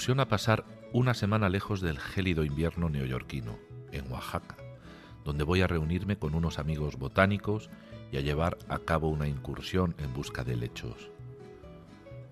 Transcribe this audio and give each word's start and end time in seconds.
Ilusiona 0.00 0.28
pasar 0.28 0.64
una 0.94 1.12
semana 1.12 1.50
lejos 1.50 1.82
del 1.82 1.98
gélido 1.98 2.42
invierno 2.42 2.88
neoyorquino, 2.88 3.58
en 3.92 4.10
Oaxaca, 4.10 4.56
donde 5.26 5.44
voy 5.44 5.60
a 5.60 5.66
reunirme 5.66 6.16
con 6.16 6.34
unos 6.34 6.58
amigos 6.58 6.96
botánicos 6.96 7.68
y 8.10 8.16
a 8.16 8.22
llevar 8.22 8.56
a 8.70 8.78
cabo 8.78 9.10
una 9.10 9.28
incursión 9.28 9.94
en 9.98 10.14
busca 10.14 10.42
de 10.42 10.56
lechos. 10.56 11.10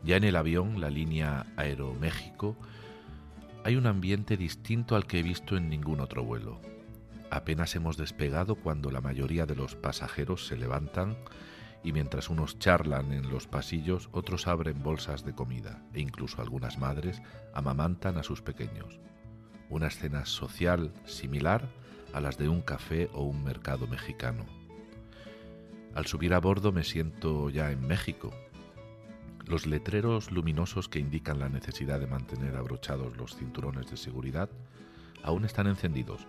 Ya 0.03 0.17
en 0.17 0.25
el 0.25 0.37
avión, 0.37 0.81
la 0.81 0.89
línea 0.89 1.45
Aeroméxico, 1.59 2.57
hay 3.65 3.77
un 3.77 3.87
ambiente 3.87 4.39
distinto 4.39 4.97
al 4.97 5.07
que 5.07 5.19
he 5.19 5.23
visto 5.23 5.55
en 5.59 5.69
ningún 5.69 6.01
otro 6.01 6.25
vuelo. 6.25 6.62
Apenas 7.31 7.77
hemos 7.77 7.98
despegado 7.98 8.55
cuando 8.55 8.91
la 8.91 9.03
mayoría 9.03 9.45
de 9.45 9.57
los 9.57 9.75
pasajeros 9.75 10.47
se 10.47 10.57
levantan 10.57 11.19
y 11.83 11.93
mientras 11.93 12.29
unos 12.29 12.59
charlan 12.59 13.12
en 13.12 13.31
los 13.31 13.47
pasillos, 13.47 14.09
otros 14.12 14.47
abren 14.47 14.83
bolsas 14.83 15.25
de 15.25 15.34
comida 15.34 15.83
e 15.95 16.01
incluso 16.01 16.43
algunas 16.43 16.79
madres 16.79 17.23
amamantan 17.55 18.19
a 18.19 18.23
sus 18.23 18.43
pequeños. 18.43 19.01
Una 19.70 19.87
escena 19.87 20.27
social 20.27 20.93
similar 21.05 21.69
a 22.12 22.20
las 22.20 22.39
de 22.39 22.48
un 22.48 22.62
café 22.62 23.11
o 23.12 23.25
un 23.25 23.45
mercado 23.45 23.87
mexicano. 23.87 24.47
Al 25.95 26.07
subir 26.07 26.35
a 26.35 26.41
bordo 26.41 26.73
me 26.73 26.85
siento 26.85 27.51
ya 27.51 27.70
en 27.70 27.87
México. 27.87 28.33
Los 29.47 29.67
letreros 29.67 30.31
luminosos 30.31 30.89
que 30.89 30.98
indican 30.98 31.39
la 31.39 31.48
necesidad 31.48 32.01
de 32.01 32.07
mantener 32.07 32.57
abrochados 32.57 33.17
los 33.17 33.37
cinturones 33.37 33.91
de 33.91 33.97
seguridad 33.97 34.51
aún 35.23 35.45
están 35.45 35.67
encendidos, 35.67 36.27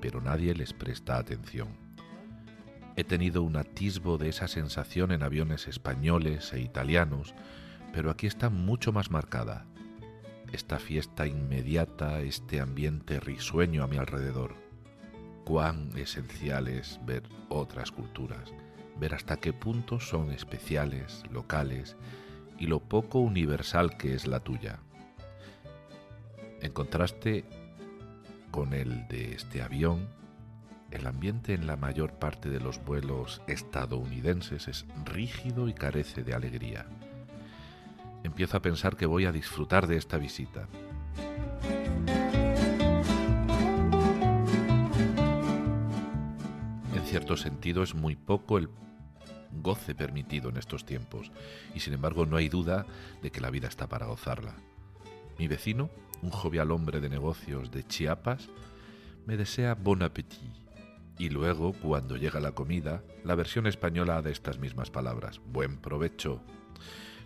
pero 0.00 0.20
nadie 0.20 0.54
les 0.54 0.72
presta 0.72 1.18
atención. 1.18 1.83
He 2.96 3.02
tenido 3.02 3.42
un 3.42 3.56
atisbo 3.56 4.18
de 4.18 4.28
esa 4.28 4.46
sensación 4.46 5.10
en 5.10 5.24
aviones 5.24 5.66
españoles 5.66 6.52
e 6.52 6.60
italianos, 6.60 7.34
pero 7.92 8.10
aquí 8.10 8.26
está 8.28 8.50
mucho 8.50 8.92
más 8.92 9.10
marcada. 9.10 9.66
Esta 10.52 10.78
fiesta 10.78 11.26
inmediata, 11.26 12.20
este 12.20 12.60
ambiente 12.60 13.18
risueño 13.18 13.82
a 13.82 13.88
mi 13.88 13.96
alrededor. 13.96 14.54
Cuán 15.44 15.90
esencial 15.96 16.68
es 16.68 17.00
ver 17.04 17.24
otras 17.48 17.90
culturas, 17.90 18.52
ver 19.00 19.14
hasta 19.14 19.38
qué 19.38 19.52
punto 19.52 19.98
son 19.98 20.30
especiales, 20.30 21.24
locales 21.32 21.96
y 22.58 22.68
lo 22.68 22.78
poco 22.78 23.18
universal 23.18 23.96
que 23.96 24.14
es 24.14 24.28
la 24.28 24.38
tuya. 24.38 24.78
En 26.60 26.72
contraste 26.72 27.44
con 28.52 28.72
el 28.72 29.08
de 29.08 29.34
este 29.34 29.62
avión, 29.62 30.08
el 30.94 31.08
ambiente 31.08 31.54
en 31.54 31.66
la 31.66 31.76
mayor 31.76 32.14
parte 32.14 32.48
de 32.48 32.60
los 32.60 32.82
vuelos 32.84 33.42
estadounidenses 33.48 34.68
es 34.68 34.86
rígido 35.04 35.68
y 35.68 35.74
carece 35.74 36.22
de 36.22 36.34
alegría. 36.34 36.86
Empiezo 38.22 38.56
a 38.56 38.62
pensar 38.62 38.96
que 38.96 39.04
voy 39.04 39.26
a 39.26 39.32
disfrutar 39.32 39.88
de 39.88 39.96
esta 39.96 40.18
visita. 40.18 40.68
En 46.94 47.02
cierto 47.04 47.36
sentido 47.36 47.82
es 47.82 47.94
muy 47.94 48.14
poco 48.14 48.56
el 48.56 48.70
goce 49.62 49.94
permitido 49.94 50.48
en 50.48 50.56
estos 50.56 50.86
tiempos, 50.86 51.32
y 51.74 51.80
sin 51.80 51.92
embargo 51.92 52.24
no 52.24 52.36
hay 52.36 52.48
duda 52.48 52.86
de 53.20 53.30
que 53.30 53.40
la 53.40 53.50
vida 53.50 53.66
está 53.68 53.88
para 53.88 54.06
gozarla. 54.06 54.54
Mi 55.38 55.48
vecino, 55.48 55.90
un 56.22 56.30
jovial 56.30 56.70
hombre 56.70 57.00
de 57.00 57.08
negocios 57.08 57.72
de 57.72 57.84
Chiapas, 57.84 58.48
me 59.26 59.36
desea 59.36 59.74
bon 59.74 60.02
appétit 60.02 60.63
y 61.18 61.28
luego, 61.28 61.72
cuando 61.72 62.16
llega 62.16 62.40
la 62.40 62.52
comida, 62.52 63.02
la 63.22 63.34
versión 63.34 63.66
española 63.66 64.20
de 64.22 64.32
estas 64.32 64.58
mismas 64.58 64.90
palabras. 64.90 65.40
Buen 65.46 65.78
provecho. 65.78 66.42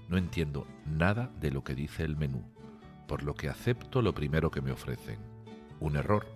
No 0.08 0.18
entiendo 0.18 0.66
nada 0.86 1.30
de 1.40 1.50
lo 1.50 1.64
que 1.64 1.74
dice 1.74 2.04
el 2.04 2.16
menú, 2.16 2.44
por 3.06 3.22
lo 3.22 3.34
que 3.34 3.48
acepto 3.48 4.02
lo 4.02 4.14
primero 4.14 4.50
que 4.50 4.60
me 4.60 4.72
ofrecen. 4.72 5.18
Un 5.80 5.96
error, 5.96 6.26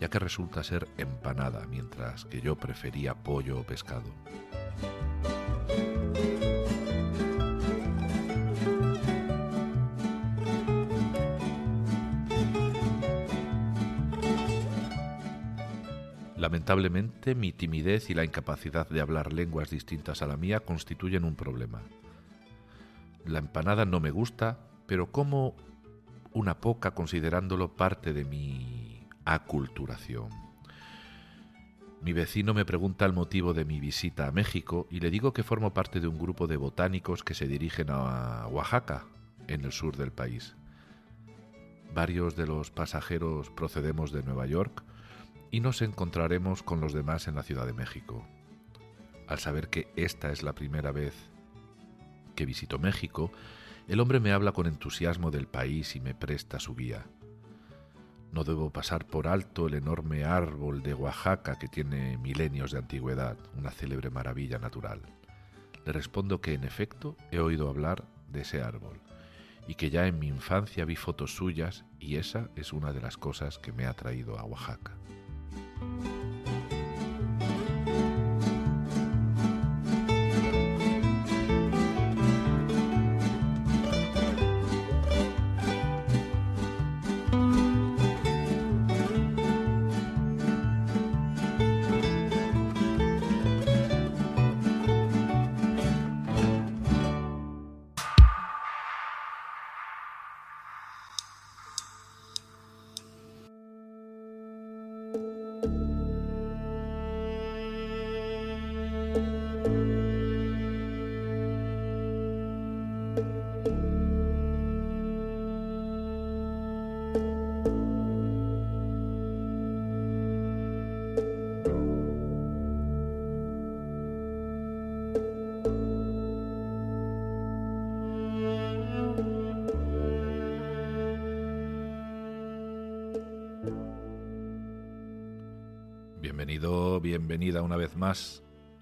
ya 0.00 0.08
que 0.08 0.18
resulta 0.18 0.64
ser 0.64 0.88
empanada, 0.96 1.66
mientras 1.66 2.24
que 2.24 2.40
yo 2.40 2.56
prefería 2.56 3.14
pollo 3.14 3.60
o 3.60 3.62
pescado. 3.64 4.10
Lamentablemente, 16.46 17.34
mi 17.34 17.50
timidez 17.50 18.08
y 18.08 18.14
la 18.14 18.22
incapacidad 18.22 18.88
de 18.88 19.00
hablar 19.00 19.32
lenguas 19.32 19.68
distintas 19.68 20.22
a 20.22 20.28
la 20.28 20.36
mía 20.36 20.60
constituyen 20.60 21.24
un 21.24 21.34
problema. 21.34 21.82
La 23.24 23.40
empanada 23.40 23.84
no 23.84 23.98
me 23.98 24.12
gusta, 24.12 24.56
pero 24.86 25.10
como 25.10 25.56
una 26.32 26.60
poca 26.60 26.92
considerándolo 26.92 27.74
parte 27.74 28.12
de 28.12 28.24
mi 28.24 29.08
aculturación. 29.24 30.28
Mi 32.00 32.12
vecino 32.12 32.54
me 32.54 32.64
pregunta 32.64 33.06
el 33.06 33.12
motivo 33.12 33.52
de 33.52 33.64
mi 33.64 33.80
visita 33.80 34.28
a 34.28 34.30
México 34.30 34.86
y 34.88 35.00
le 35.00 35.10
digo 35.10 35.32
que 35.32 35.42
formo 35.42 35.74
parte 35.74 35.98
de 35.98 36.06
un 36.06 36.16
grupo 36.16 36.46
de 36.46 36.58
botánicos 36.58 37.24
que 37.24 37.34
se 37.34 37.48
dirigen 37.48 37.88
a 37.90 38.46
Oaxaca, 38.46 39.06
en 39.48 39.64
el 39.64 39.72
sur 39.72 39.96
del 39.96 40.12
país. 40.12 40.54
Varios 41.92 42.36
de 42.36 42.46
los 42.46 42.70
pasajeros 42.70 43.50
procedemos 43.50 44.12
de 44.12 44.22
Nueva 44.22 44.46
York, 44.46 44.84
y 45.50 45.60
nos 45.60 45.82
encontraremos 45.82 46.62
con 46.62 46.80
los 46.80 46.92
demás 46.92 47.28
en 47.28 47.34
la 47.34 47.42
Ciudad 47.42 47.66
de 47.66 47.72
México. 47.72 48.26
Al 49.28 49.38
saber 49.38 49.68
que 49.68 49.88
esta 49.96 50.30
es 50.30 50.42
la 50.42 50.54
primera 50.54 50.92
vez 50.92 51.14
que 52.34 52.46
visito 52.46 52.78
México, 52.78 53.32
el 53.88 54.00
hombre 54.00 54.20
me 54.20 54.32
habla 54.32 54.52
con 54.52 54.66
entusiasmo 54.66 55.30
del 55.30 55.46
país 55.46 55.96
y 55.96 56.00
me 56.00 56.14
presta 56.14 56.60
su 56.60 56.74
guía. 56.74 57.06
No 58.32 58.44
debo 58.44 58.70
pasar 58.70 59.06
por 59.06 59.28
alto 59.28 59.66
el 59.66 59.74
enorme 59.74 60.24
árbol 60.24 60.82
de 60.82 60.92
Oaxaca 60.92 61.58
que 61.58 61.68
tiene 61.68 62.18
milenios 62.18 62.72
de 62.72 62.78
antigüedad, 62.78 63.36
una 63.56 63.70
célebre 63.70 64.10
maravilla 64.10 64.58
natural. 64.58 65.00
Le 65.84 65.92
respondo 65.92 66.40
que 66.40 66.52
en 66.52 66.64
efecto 66.64 67.16
he 67.30 67.38
oído 67.38 67.68
hablar 67.68 68.04
de 68.28 68.42
ese 68.42 68.60
árbol 68.60 69.00
y 69.68 69.76
que 69.76 69.90
ya 69.90 70.06
en 70.06 70.18
mi 70.18 70.28
infancia 70.28 70.84
vi 70.84 70.96
fotos 70.96 71.34
suyas 71.34 71.84
y 71.98 72.16
esa 72.16 72.50
es 72.56 72.72
una 72.72 72.92
de 72.92 73.00
las 73.00 73.16
cosas 73.16 73.58
que 73.58 73.72
me 73.72 73.86
ha 73.86 73.94
traído 73.94 74.38
a 74.38 74.44
Oaxaca. 74.44 74.92
thank 75.80 76.04
you 76.06 76.15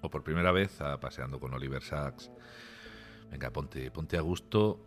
o 0.01 0.09
por 0.09 0.23
primera 0.23 0.51
vez, 0.51 0.77
Paseando 1.01 1.39
con 1.39 1.53
Oliver 1.53 1.81
Sacks. 1.81 2.29
Venga, 3.31 3.51
ponte, 3.51 3.89
ponte 3.89 4.17
a 4.17 4.21
gusto. 4.21 4.85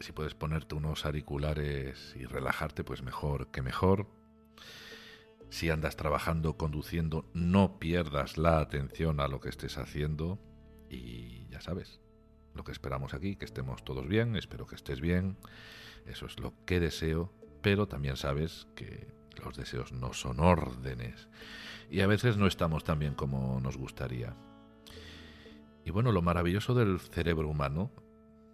Si 0.00 0.10
puedes 0.10 0.34
ponerte 0.34 0.74
unos 0.74 1.04
auriculares 1.04 2.14
y 2.16 2.24
relajarte, 2.24 2.82
pues 2.82 3.02
mejor 3.02 3.52
que 3.52 3.62
mejor. 3.62 4.08
Si 5.50 5.70
andas 5.70 5.96
trabajando, 5.96 6.56
conduciendo, 6.56 7.24
no 7.34 7.78
pierdas 7.78 8.36
la 8.36 8.58
atención 8.58 9.20
a 9.20 9.28
lo 9.28 9.40
que 9.40 9.48
estés 9.48 9.78
haciendo. 9.78 10.40
Y 10.90 11.46
ya 11.48 11.60
sabes, 11.60 12.00
lo 12.54 12.64
que 12.64 12.72
esperamos 12.72 13.14
aquí, 13.14 13.36
que 13.36 13.44
estemos 13.44 13.84
todos 13.84 14.08
bien, 14.08 14.34
espero 14.34 14.66
que 14.66 14.74
estés 14.74 15.00
bien. 15.00 15.38
Eso 16.04 16.26
es 16.26 16.40
lo 16.40 16.52
que 16.64 16.80
deseo, 16.80 17.32
pero 17.62 17.86
también 17.86 18.16
sabes 18.16 18.66
que 18.74 19.06
los 19.44 19.56
deseos 19.56 19.92
no 19.92 20.12
son 20.12 20.40
órdenes 20.40 21.28
y 21.90 22.00
a 22.00 22.06
veces 22.06 22.36
no 22.36 22.46
estamos 22.46 22.84
tan 22.84 22.98
bien 22.98 23.14
como 23.14 23.60
nos 23.60 23.76
gustaría. 23.76 24.34
Y 25.84 25.90
bueno, 25.90 26.12
lo 26.12 26.22
maravilloso 26.22 26.74
del 26.74 27.00
cerebro 27.00 27.48
humano, 27.48 27.90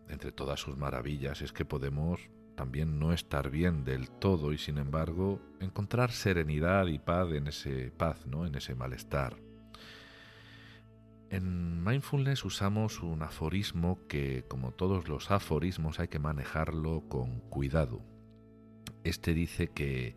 entre 0.09 0.31
todas 0.31 0.61
sus 0.61 0.77
maravillas, 0.77 1.43
es 1.43 1.53
que 1.53 1.65
podemos 1.65 2.21
también 2.55 2.99
no 3.01 3.13
estar 3.13 3.51
bien 3.51 3.85
del 3.85 4.09
todo 4.09 4.53
y 4.53 4.59
sin 4.59 4.79
embargo 4.79 5.41
encontrar 5.61 6.13
serenidad 6.13 6.87
y 6.87 6.99
paz 6.99 7.33
en 7.33 7.49
ese 7.49 7.91
paz, 7.91 8.27
¿no? 8.27 8.47
En 8.47 8.55
ese 8.55 8.75
malestar. 8.75 9.37
En 11.31 11.83
mindfulness 11.83 12.45
usamos 12.45 13.03
un 13.03 13.23
aforismo 13.23 13.99
que, 14.07 14.45
como 14.47 14.71
todos 14.71 15.09
los 15.09 15.33
aforismos, 15.33 15.99
hay 15.99 16.07
que 16.07 16.21
manejarlo 16.21 17.03
con 17.09 17.41
cuidado. 17.41 18.03
Este 19.03 19.35
dice 19.35 19.67
que 19.67 20.15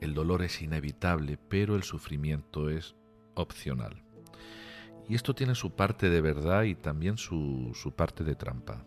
el 0.00 0.14
dolor 0.14 0.42
es 0.42 0.62
inevitable, 0.62 1.38
pero 1.48 1.76
el 1.76 1.82
sufrimiento 1.82 2.70
es 2.70 2.94
opcional. 3.34 4.02
Y 5.08 5.14
esto 5.14 5.34
tiene 5.34 5.54
su 5.54 5.74
parte 5.74 6.08
de 6.08 6.20
verdad 6.20 6.62
y 6.62 6.74
también 6.74 7.18
su, 7.18 7.74
parte 7.96 8.24
de 8.24 8.34
trampa. 8.36 8.84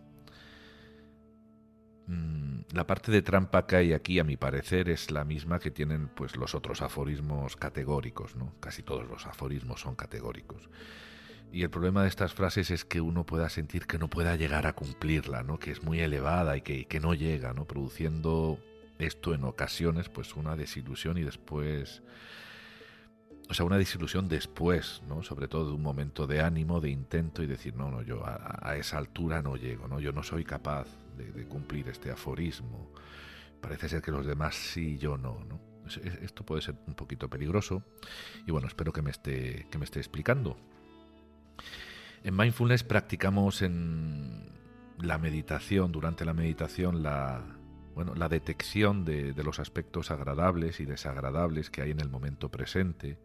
Mm, 2.07 2.61
la 2.71 2.87
parte 2.87 3.11
de 3.11 3.21
trampa 3.21 3.67
que 3.67 3.75
hay 3.75 3.93
aquí, 3.93 4.19
a 4.19 4.23
mi 4.23 4.37
parecer, 4.37 4.89
es 4.89 5.11
la 5.11 5.25
misma 5.25 5.59
que 5.59 5.69
tienen 5.69 6.07
pues 6.07 6.35
los 6.35 6.55
otros 6.55 6.81
aforismos 6.81 7.55
categóricos, 7.55 8.35
¿no? 8.35 8.53
Casi 8.59 8.83
todos 8.83 9.07
los 9.07 9.25
aforismos 9.27 9.81
son 9.81 9.95
categóricos. 9.95 10.69
Y 11.51 11.61
el 11.61 11.69
problema 11.69 12.01
de 12.01 12.09
estas 12.09 12.33
frases 12.33 12.71
es 12.71 12.83
que 12.83 12.99
uno 12.99 13.25
pueda 13.25 13.49
sentir 13.49 13.85
que 13.85 13.99
no 13.99 14.09
pueda 14.09 14.35
llegar 14.35 14.65
a 14.65 14.73
cumplirla, 14.73 15.43
¿no? 15.43 15.59
Que 15.59 15.71
es 15.71 15.83
muy 15.83 15.99
elevada 15.99 16.57
y 16.57 16.61
que, 16.61 16.85
que 16.85 16.99
no 16.99 17.13
llega, 17.13 17.53
¿no? 17.53 17.65
Produciendo 17.65 18.59
esto 18.99 19.33
en 19.33 19.43
ocasiones, 19.43 20.09
pues 20.09 20.35
una 20.35 20.55
desilusión 20.55 21.17
y 21.17 21.23
después 21.23 22.03
o 23.49 23.53
sea, 23.53 23.65
una 23.65 23.77
desilusión 23.77 24.27
después, 24.29 25.01
¿no? 25.07 25.21
Sobre 25.21 25.47
todo 25.47 25.67
de 25.67 25.73
un 25.73 25.81
momento 25.81 26.27
de 26.27 26.41
ánimo, 26.41 26.79
de 26.79 26.89
intento 26.89 27.43
y 27.43 27.47
decir, 27.47 27.75
no, 27.75 27.91
no, 27.91 28.01
yo 28.01 28.23
a, 28.25 28.75
esa 28.77 28.97
altura 28.97 29.41
no 29.41 29.57
llego, 29.57 29.87
¿no? 29.87 29.99
Yo 29.99 30.11
no 30.11 30.23
soy 30.23 30.43
capaz 30.43 30.87
de, 31.17 31.45
cumplir 31.45 31.89
este 31.89 32.09
aforismo. 32.09 32.91
Parece 33.61 33.89
ser 33.89 34.01
que 34.01 34.11
los 34.11 34.25
demás 34.25 34.55
sí, 34.55 34.97
yo 34.97 35.17
no, 35.17 35.43
¿no? 35.47 35.59
Esto 36.21 36.45
puede 36.45 36.61
ser 36.61 36.75
un 36.87 36.95
poquito 36.95 37.29
peligroso 37.29 37.83
y 38.47 38.51
bueno, 38.51 38.67
espero 38.67 38.93
que 38.93 39.01
me 39.01 39.11
esté, 39.11 39.67
que 39.69 39.77
me 39.77 39.83
esté 39.83 39.99
explicando. 39.99 40.57
En 42.23 42.37
mindfulness 42.37 42.83
practicamos 42.83 43.61
en 43.61 44.49
la 44.97 45.17
meditación, 45.17 45.91
durante 45.91 46.23
la 46.23 46.33
meditación, 46.33 47.03
la, 47.03 47.43
bueno, 47.93 48.15
la 48.15 48.29
detección 48.29 49.05
de, 49.05 49.33
los 49.43 49.59
aspectos 49.59 50.11
agradables 50.11 50.79
y 50.79 50.85
desagradables 50.85 51.69
que 51.69 51.81
hay 51.81 51.91
en 51.91 51.99
el 51.99 52.09
momento 52.09 52.49
presente, 52.49 53.17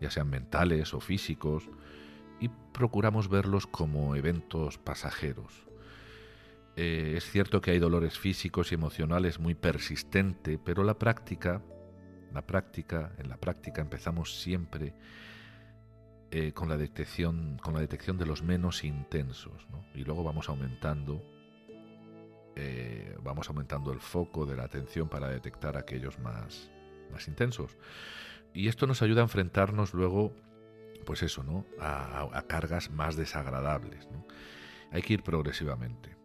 ya 0.00 0.10
sean 0.10 0.28
mentales 0.28 0.94
o 0.94 1.00
físicos, 1.00 1.68
y 2.40 2.48
procuramos 2.48 3.28
verlos 3.28 3.66
como 3.66 4.16
eventos 4.16 4.78
pasajeros. 4.78 5.66
Eh, 6.76 7.14
es 7.16 7.24
cierto 7.30 7.60
que 7.60 7.70
hay 7.70 7.78
dolores 7.78 8.18
físicos 8.18 8.70
y 8.70 8.74
emocionales 8.74 9.38
muy 9.38 9.54
persistentes, 9.54 10.58
pero 10.62 10.84
la 10.84 10.98
práctica, 10.98 11.62
la 12.32 12.46
práctica, 12.46 13.12
en 13.18 13.28
la 13.28 13.38
práctica 13.38 13.80
empezamos 13.80 14.40
siempre 14.40 14.92
eh, 16.30 16.52
con 16.52 16.68
la 16.68 16.76
detección, 16.76 17.58
con 17.62 17.72
la 17.72 17.80
detección 17.80 18.18
de 18.18 18.26
los 18.26 18.42
menos 18.42 18.84
intensos, 18.84 19.66
y 19.94 20.04
luego 20.04 20.24
vamos 20.24 20.48
aumentando 20.48 21.22
eh, 22.56 23.14
vamos 23.22 23.48
aumentando 23.48 23.92
el 23.92 24.00
foco 24.00 24.46
de 24.46 24.56
la 24.56 24.64
atención 24.64 25.08
para 25.08 25.28
detectar 25.28 25.76
aquellos 25.76 26.18
más, 26.18 26.70
más 27.12 27.28
intensos. 27.28 27.76
Y 28.54 28.68
esto 28.68 28.86
nos 28.86 29.02
ayuda 29.02 29.20
a 29.20 29.24
enfrentarnos 29.24 29.92
luego, 29.92 30.34
pues 31.04 31.22
eso, 31.22 31.44
¿no? 31.44 31.66
A, 31.78 32.42
cargas 32.48 32.90
más 32.90 33.14
desagradables. 33.16 34.08
Hay 34.90 35.02
que 35.02 35.12
ir 35.12 35.22
progresivamente. 35.22 36.16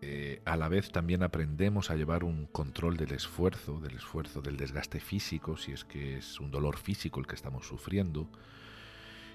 Eh, 0.00 0.40
a 0.44 0.56
la 0.56 0.68
vez 0.68 0.92
también 0.92 1.24
aprendemos 1.24 1.90
a 1.90 1.96
llevar 1.96 2.22
un 2.22 2.46
control 2.46 2.96
del 2.96 3.12
esfuerzo, 3.12 3.80
del 3.80 3.96
esfuerzo, 3.96 4.40
del 4.40 4.56
desgaste 4.56 5.00
físico, 5.00 5.56
si 5.56 5.72
es 5.72 5.84
que 5.84 6.18
es 6.18 6.38
un 6.38 6.50
dolor 6.52 6.76
físico 6.76 7.18
el 7.18 7.26
que 7.26 7.34
estamos 7.34 7.66
sufriendo, 7.66 8.28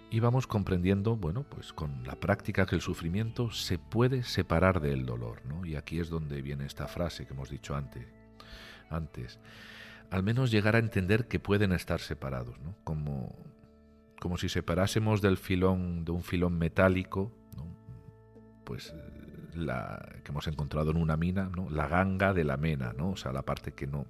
y 0.10 0.20
vamos 0.20 0.48
comprendiendo, 0.48 1.16
bueno, 1.16 1.44
pues 1.44 1.74
con 1.74 2.04
la 2.04 2.16
práctica 2.16 2.66
que 2.66 2.76
el 2.76 2.82
sufrimiento 2.82 3.52
se 3.52 3.78
puede 3.78 4.24
separar 4.24 4.80
del 4.80 5.06
dolor, 5.06 5.46
¿no? 5.46 5.66
Y 5.66 5.76
aquí 5.76 6.00
es 6.00 6.10
donde 6.10 6.42
viene 6.42 6.66
esta 6.66 6.88
frase 6.88 7.26
que 7.26 7.34
hemos 7.34 7.50
dicho 7.50 7.76
antes. 7.76 8.08
Antes, 8.90 9.40
al 10.10 10.24
menos 10.24 10.50
llegar 10.50 10.76
a 10.76 10.80
entender 10.80 11.28
que 11.28 11.40
pueden 11.40 11.74
estar 11.74 12.00
separados, 12.00 12.58
¿no? 12.60 12.76
Como, 12.86 13.36
como 14.22 14.38
si 14.38 14.48
separásemos 14.48 15.22
del 15.22 15.38
filón, 15.38 16.06
de 16.06 16.12
un 16.12 16.24
filón 16.24 16.58
metálico, 16.58 17.34
¿no? 17.58 17.66
Pues 18.64 18.94
la 19.54 20.20
que 20.24 20.32
hemos 20.32 20.48
encontrado 20.48 20.92
en 20.92 20.98
una 20.98 21.18
mina, 21.18 21.50
¿no? 21.54 21.70
La 21.70 21.88
ganga 21.88 22.34
de 22.34 22.46
la 22.46 22.56
mena, 22.56 22.94
¿no? 22.94 23.12
O 23.12 23.18
sea, 23.18 23.34
la 23.34 23.44
parte 23.44 23.74
que 23.74 23.88
no 23.88 24.06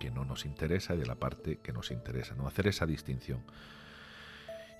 que 0.00 0.10
no 0.10 0.24
nos 0.24 0.46
interesa 0.46 0.96
y 0.96 0.98
de 0.98 1.06
la 1.06 1.14
parte 1.14 1.58
que 1.58 1.72
nos 1.72 1.92
interesa, 1.92 2.34
¿no? 2.34 2.48
Hacer 2.48 2.66
esa 2.66 2.86
distinción. 2.86 3.44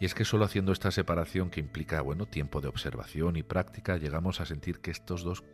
Y 0.00 0.04
es 0.04 0.14
que 0.14 0.24
solo 0.24 0.44
haciendo 0.44 0.72
esta 0.72 0.90
separación 0.90 1.50
que 1.50 1.60
implica, 1.60 2.00
bueno, 2.00 2.26
tiempo 2.26 2.60
de 2.60 2.68
observación 2.68 3.36
y 3.36 3.42
práctica, 3.42 3.96
llegamos 3.96 4.40
a 4.40 4.46
sentir 4.46 4.80
que 4.80 4.90
estos 4.90 5.22
dos 5.22 5.44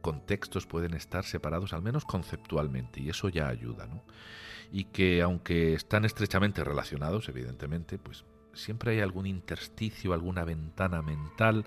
contextos 0.00 0.66
pueden 0.66 0.94
estar 0.94 1.24
separados, 1.24 1.72
al 1.72 1.82
menos 1.82 2.04
conceptualmente, 2.04 3.00
y 3.00 3.10
eso 3.10 3.28
ya 3.28 3.48
ayuda, 3.48 3.86
¿no? 3.86 4.04
Y 4.72 4.84
que 4.84 5.22
aunque 5.22 5.74
están 5.74 6.04
estrechamente 6.04 6.62
relacionados, 6.64 7.28
evidentemente, 7.28 7.98
pues 7.98 8.24
siempre 8.54 8.92
hay 8.92 9.00
algún 9.00 9.26
intersticio, 9.26 10.12
alguna 10.12 10.44
ventana 10.44 11.02
mental 11.02 11.64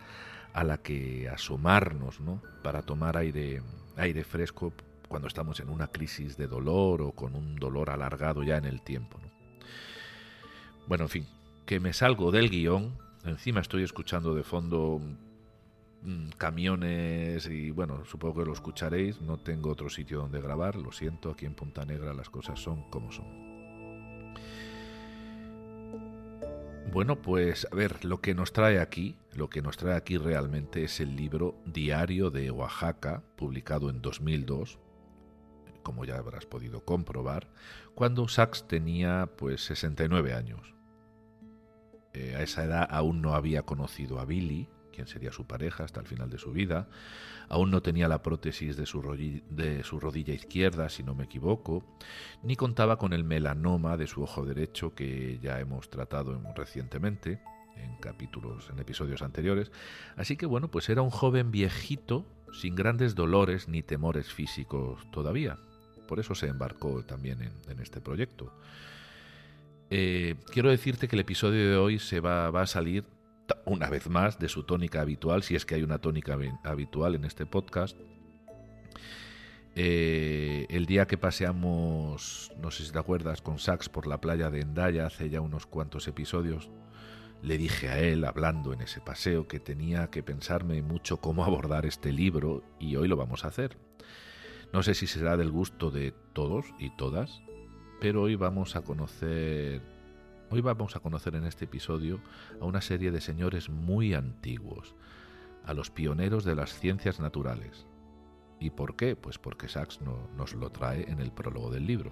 a 0.53 0.63
la 0.63 0.77
que 0.77 1.29
asomarnos, 1.29 2.21
¿no? 2.21 2.41
Para 2.63 2.83
tomar 2.83 3.17
aire, 3.17 3.62
aire 3.98 4.24
fresco 4.24 4.74
cuando 5.07 5.27
estamos 5.27 5.59
en 5.59 5.69
una 5.69 5.88
crisis 5.88 6.38
de 6.38 6.48
dolor 6.48 7.01
o 7.01 7.12
con 7.12 7.36
un 7.36 7.55
dolor 7.55 7.89
alargado 7.89 8.43
ya 8.43 8.57
en 8.57 8.65
el 8.65 8.81
tiempo. 8.81 9.19
Bueno, 10.87 11.05
en 11.05 11.09
fin, 11.09 11.27
que 11.65 11.79
me 11.79 11.93
salgo 11.93 12.31
del 12.31 12.49
guion. 12.49 12.97
Encima 13.25 13.61
estoy 13.61 13.83
escuchando 13.83 14.35
de 14.35 14.43
fondo 14.43 14.99
mm, 16.01 16.29
camiones 16.37 17.47
y 17.47 17.71
bueno, 17.71 18.03
supongo 18.05 18.41
que 18.41 18.45
lo 18.45 18.53
escucharéis. 18.53 19.21
No 19.21 19.37
tengo 19.37 19.71
otro 19.71 19.89
sitio 19.89 20.19
donde 20.19 20.41
grabar. 20.41 20.75
Lo 20.75 20.91
siento, 20.91 21.31
aquí 21.31 21.45
en 21.45 21.55
Punta 21.55 21.85
Negra 21.85 22.13
las 22.13 22.29
cosas 22.29 22.59
son 22.59 22.89
como 22.89 23.11
son. 23.11 23.53
Bueno, 26.91 27.19
pues 27.21 27.65
a 27.71 27.75
ver, 27.75 28.05
lo 28.05 28.21
que 28.21 28.35
nos 28.35 28.53
trae 28.53 28.79
aquí, 28.79 29.15
lo 29.33 29.49
que 29.49 29.63
nos 29.63 29.77
trae 29.77 29.95
aquí 29.95 30.17
realmente 30.17 30.83
es 30.83 30.99
el 30.99 31.15
libro 31.15 31.55
Diario 31.65 32.29
de 32.29 32.51
Oaxaca, 32.51 33.23
publicado 33.35 33.89
en 33.89 33.99
2002, 34.01 34.77
como 35.83 36.05
ya 36.05 36.17
habrás 36.17 36.45
podido 36.45 36.83
comprobar, 36.83 37.49
cuando 37.95 38.27
Sachs 38.27 38.67
tenía 38.67 39.29
pues 39.37 39.63
69 39.65 40.33
años. 40.33 40.73
Eh, 42.13 42.35
a 42.35 42.43
esa 42.43 42.63
edad 42.63 42.87
aún 42.89 43.21
no 43.21 43.33
había 43.33 43.63
conocido 43.63 44.19
a 44.19 44.25
Billy, 44.25 44.69
quien 44.93 45.07
sería 45.07 45.31
su 45.31 45.45
pareja 45.45 45.83
hasta 45.83 45.99
el 45.99 46.07
final 46.07 46.29
de 46.29 46.37
su 46.37 46.51
vida, 46.51 46.87
aún 47.49 47.71
no 47.71 47.81
tenía 47.81 48.07
la 48.07 48.21
prótesis 48.21 48.77
de 48.77 48.85
su, 48.85 49.01
de 49.49 49.83
su 49.83 49.99
rodilla 49.99 50.33
izquierda, 50.33 50.89
si 50.89 51.03
no 51.03 51.15
me 51.15 51.25
equivoco, 51.25 51.83
ni 52.43 52.55
contaba 52.55 52.97
con 52.97 53.11
el 53.11 53.23
melanoma 53.23 53.97
de 53.97 54.07
su 54.07 54.23
ojo 54.23 54.45
derecho 54.45 54.93
que 54.95 55.39
ya 55.39 55.59
hemos 55.59 55.89
tratado 55.89 56.39
recientemente 56.55 57.41
en 57.75 57.95
capítulos, 57.97 58.69
en 58.69 58.79
episodios 58.79 59.21
anteriores. 59.21 59.71
Así 60.15 60.37
que 60.37 60.45
bueno, 60.45 60.69
pues 60.69 60.89
era 60.89 61.01
un 61.01 61.09
joven 61.09 61.51
viejito 61.51 62.25
sin 62.51 62.75
grandes 62.75 63.15
dolores 63.15 63.67
ni 63.67 63.81
temores 63.81 64.31
físicos 64.31 65.09
todavía. 65.11 65.57
Por 66.07 66.19
eso 66.19 66.36
se 66.36 66.48
embarcó 66.48 67.03
también 67.03 67.41
en, 67.41 67.79
este 67.79 68.01
proyecto. 68.01 68.53
Eh, 69.89 70.36
quiero 70.51 70.69
decirte 70.69 71.07
que 71.07 71.15
el 71.15 71.22
episodio 71.22 71.69
de 71.69 71.77
hoy 71.77 72.00
se 72.00 72.19
va, 72.19 72.48
a 72.48 72.67
salir 72.67 73.05
una 73.65 73.89
vez 73.89 74.10
más 74.10 74.39
de 74.39 74.50
su 74.50 74.63
tónica 74.63 75.01
habitual, 75.01 75.43
si 75.43 75.55
es 75.55 75.65
que 75.65 75.75
hay 75.75 75.83
una 75.83 76.00
tónica 76.00 76.38
habitual 76.63 77.15
en 77.15 77.25
este 77.25 77.45
podcast. 77.45 77.98
Eh, 79.75 80.67
el 80.69 80.86
día 80.86 81.07
que 81.07 81.17
paseamos, 81.17 82.51
no 82.62 82.69
sé 82.69 82.86
si 82.86 82.91
te 82.91 83.00
acuerdas, 83.00 83.41
con 83.41 83.57
Sax 83.57 83.89
por 83.89 84.05
la 84.05 84.22
playa 84.22 84.50
de 84.50 84.62
Endaya 84.62 85.07
hace 85.07 85.29
ya 85.29 85.41
unos 85.41 85.65
cuantos 85.65 86.07
episodios, 86.07 86.69
le 87.41 87.57
dije 87.57 87.89
a 87.89 88.00
él, 88.00 88.24
hablando 88.24 88.72
en 88.72 88.81
ese 88.81 89.01
paseo, 89.01 89.48
que 89.48 89.60
tenía 89.60 90.10
que 90.10 90.24
pensarme 90.24 90.81
mucho 90.81 91.17
cómo 91.17 91.43
abordar 91.43 91.86
este 91.86 92.12
libro 92.12 92.63
y 92.79 92.95
hoy 92.95 93.07
lo 93.07 93.17
vamos 93.17 93.43
a 93.43 93.50
hacer. 93.50 93.77
No 94.74 94.82
sé 94.82 94.96
si 94.96 95.06
será 95.06 95.38
del 95.38 95.51
gusto 95.51 95.92
de 95.92 96.15
todos 96.34 96.65
y 96.80 96.89
todas, 96.89 97.44
pero 98.01 98.24
hoy 98.24 98.36
vamos 98.36 98.75
a 98.75 98.82
conocer 98.82 99.84
hoy 100.50 100.62
vamos 100.62 100.96
a 100.96 101.00
conocer 101.00 101.36
en 101.36 101.46
este 101.46 101.65
episodio 101.65 102.20
a 102.60 102.65
una 102.65 102.82
serie 102.82 103.12
de 103.12 103.22
señores 103.22 103.70
muy 103.70 104.15
antiguos, 104.15 104.96
a 105.63 105.75
los 105.75 105.92
pioneros 105.92 106.44
de 106.44 106.56
las 106.56 106.74
ciencias 106.74 107.20
naturales. 107.20 107.86
¿Y 108.60 108.72
por 108.72 108.96
qué? 108.96 109.15
Pues 109.15 109.38
porque 109.38 109.68
Sachs 109.68 110.01
no, 110.01 110.27
nos 110.38 110.56
lo 110.56 110.72
trae 110.72 111.10
en 111.10 111.20
el 111.20 111.32
prólogo 111.32 111.70
del 111.70 111.86
libro. 111.86 112.12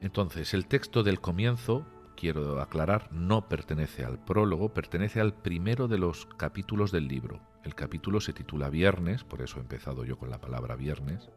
Entonces, 0.00 0.54
el 0.54 0.66
texto 0.66 1.02
del 1.02 1.20
comienzo 1.20 1.84
quiero 2.18 2.60
aclarar, 2.60 3.12
no 3.12 3.48
pertenece 3.48 4.04
al 4.04 4.18
prólogo, 4.18 4.74
pertenece 4.74 5.20
al 5.20 5.32
primero 5.32 5.86
de 5.86 5.98
los 5.98 6.26
capítulos 6.26 6.90
del 6.90 7.06
libro. 7.06 7.40
El 7.62 7.76
capítulo 7.76 8.20
se 8.20 8.32
titula 8.32 8.70
Viernes, 8.70 9.22
por 9.22 9.40
eso 9.40 9.58
he 9.58 9.60
empezado 9.60 10.04
yo 10.04 10.18
con 10.18 10.28
la 10.28 10.40
palabra 10.40 10.74
viernes. 10.74 11.28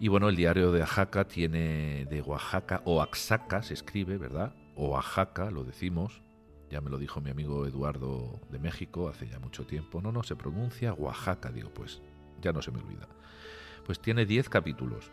Y 0.00 0.08
bueno, 0.08 0.28
el 0.28 0.34
diario 0.34 0.72
de 0.72 0.80
Oaxaca 0.80 1.28
tiene 1.28 2.04
de 2.06 2.20
Oaxaca, 2.20 2.82
Oaxaca 2.84 3.62
se 3.62 3.74
escribe, 3.74 4.18
¿verdad? 4.18 4.54
Oaxaca, 4.74 5.50
lo 5.52 5.62
decimos. 5.62 6.20
Ya 6.68 6.80
me 6.80 6.90
lo 6.90 6.98
dijo 6.98 7.20
mi 7.20 7.30
amigo 7.30 7.64
Eduardo 7.64 8.40
de 8.50 8.58
México 8.58 9.08
hace 9.08 9.28
ya 9.28 9.38
mucho 9.38 9.66
tiempo. 9.66 10.02
No, 10.02 10.10
no, 10.10 10.24
se 10.24 10.34
pronuncia 10.34 10.94
Oaxaca, 10.94 11.52
digo, 11.52 11.70
pues 11.72 12.02
ya 12.40 12.52
no 12.52 12.60
se 12.60 12.72
me 12.72 12.80
olvida. 12.80 13.08
Pues 13.86 14.00
tiene 14.00 14.26
10 14.26 14.48
capítulos. 14.48 15.12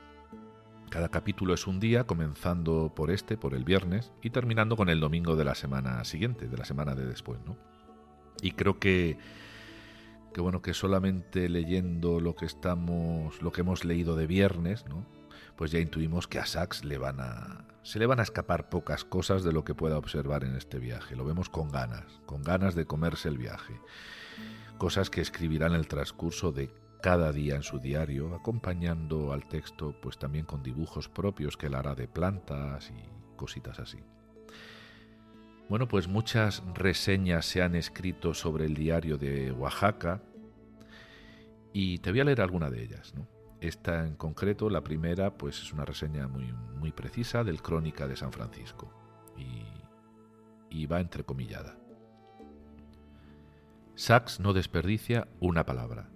Cada 0.93 1.09
capítulo 1.09 1.55
es 1.55 1.65
un 1.65 1.79
día, 1.79 2.03
comenzando 2.03 2.93
por 2.95 3.09
este, 3.09 3.35
por 3.35 3.55
el 3.55 3.63
viernes, 3.63 4.11
y 4.21 4.29
terminando 4.29 4.77
con 4.77 4.89
el 4.89 4.99
domingo 4.99 5.35
de 5.35 5.43
la 5.43 5.55
semana 5.55 6.03
siguiente, 6.03 6.47
de 6.47 6.55
la 6.55 6.65
semana 6.65 6.93
de 6.93 7.07
después, 7.07 7.39
¿no? 7.47 7.57
Y 8.43 8.51
creo 8.51 8.77
que 8.77 9.17
que 10.35 10.41
bueno, 10.41 10.61
que 10.61 10.75
solamente 10.75 11.49
leyendo 11.49 12.19
lo 12.19 12.35
que 12.35 12.45
estamos, 12.45 13.41
lo 13.41 13.51
que 13.51 13.61
hemos 13.61 13.85
leído 13.85 14.15
de 14.15 14.27
viernes, 14.27 14.85
¿no? 14.85 15.03
Pues 15.55 15.71
ya 15.71 15.79
intuimos 15.79 16.27
que 16.27 16.37
a 16.37 16.45
Sachs 16.45 16.85
le 16.85 16.99
van 16.99 17.19
a 17.19 17.65
se 17.81 17.97
le 17.97 18.05
van 18.05 18.19
a 18.19 18.23
escapar 18.23 18.69
pocas 18.69 19.03
cosas 19.03 19.43
de 19.43 19.51
lo 19.51 19.63
que 19.63 19.73
pueda 19.73 19.97
observar 19.97 20.43
en 20.43 20.55
este 20.55 20.77
viaje. 20.77 21.15
Lo 21.15 21.25
vemos 21.25 21.49
con 21.49 21.71
ganas, 21.71 22.21
con 22.27 22.43
ganas 22.43 22.75
de 22.75 22.85
comerse 22.85 23.29
el 23.29 23.39
viaje. 23.39 23.81
Cosas 24.77 25.09
que 25.09 25.21
escribirá 25.21 25.65
en 25.65 25.73
el 25.73 25.87
transcurso 25.87 26.51
de 26.51 26.69
cada 27.03 27.33
día 27.33 27.57
en 27.57 27.63
su 27.63 27.79
diario, 27.79 28.33
acompañando 28.33 29.33
al 29.33 29.45
texto 29.49 29.93
pues 30.01 30.17
también 30.17 30.45
con 30.45 30.63
dibujos 30.63 31.09
propios 31.09 31.57
que 31.57 31.65
él 31.65 31.75
hará 31.75 31.95
de 31.95 32.07
plantas 32.07 32.89
y 32.91 33.35
cositas 33.35 33.77
así. 33.77 33.99
Bueno, 35.67 35.89
pues 35.89 36.07
muchas 36.07 36.63
reseñas 36.73 37.45
se 37.45 37.61
han 37.61 37.75
escrito 37.75 38.33
sobre 38.33 38.65
el 38.65 38.73
diario 38.73 39.17
de 39.17 39.51
Oaxaca 39.51 40.21
y 41.73 41.97
te 41.97 42.11
voy 42.11 42.21
a 42.21 42.23
leer 42.23 42.39
alguna 42.39 42.69
de 42.69 42.81
ellas. 42.81 43.13
Esta 43.59 44.05
en 44.05 44.15
concreto, 44.15 44.69
la 44.69 44.81
primera, 44.81 45.37
pues 45.37 45.61
es 45.61 45.73
una 45.73 45.83
reseña 45.83 46.29
muy, 46.29 46.53
muy 46.53 46.93
precisa 46.93 47.43
del 47.43 47.61
Crónica 47.61 48.07
de 48.07 48.15
San 48.15 48.31
Francisco 48.31 48.89
y, 49.37 49.65
y 50.69 50.85
va 50.85 51.01
entrecomillada. 51.01 51.77
Sachs 53.95 54.39
no 54.39 54.53
desperdicia 54.53 55.27
una 55.41 55.65
palabra. 55.65 56.12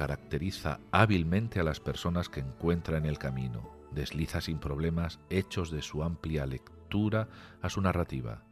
Caracteriza 0.00 0.80
hábilmente 0.92 1.60
a 1.60 1.62
las 1.62 1.78
personas 1.78 2.30
que 2.30 2.40
encuentra 2.40 2.96
en 2.96 3.04
el 3.04 3.18
camino. 3.18 3.70
Desliza 3.92 4.40
sin 4.40 4.58
problemas 4.58 5.20
hechos 5.28 5.70
de 5.70 5.82
su 5.82 6.02
amplia 6.02 6.46
lectura 6.46 7.28
a 7.60 7.68
su 7.68 7.82
narrativa 7.82 8.42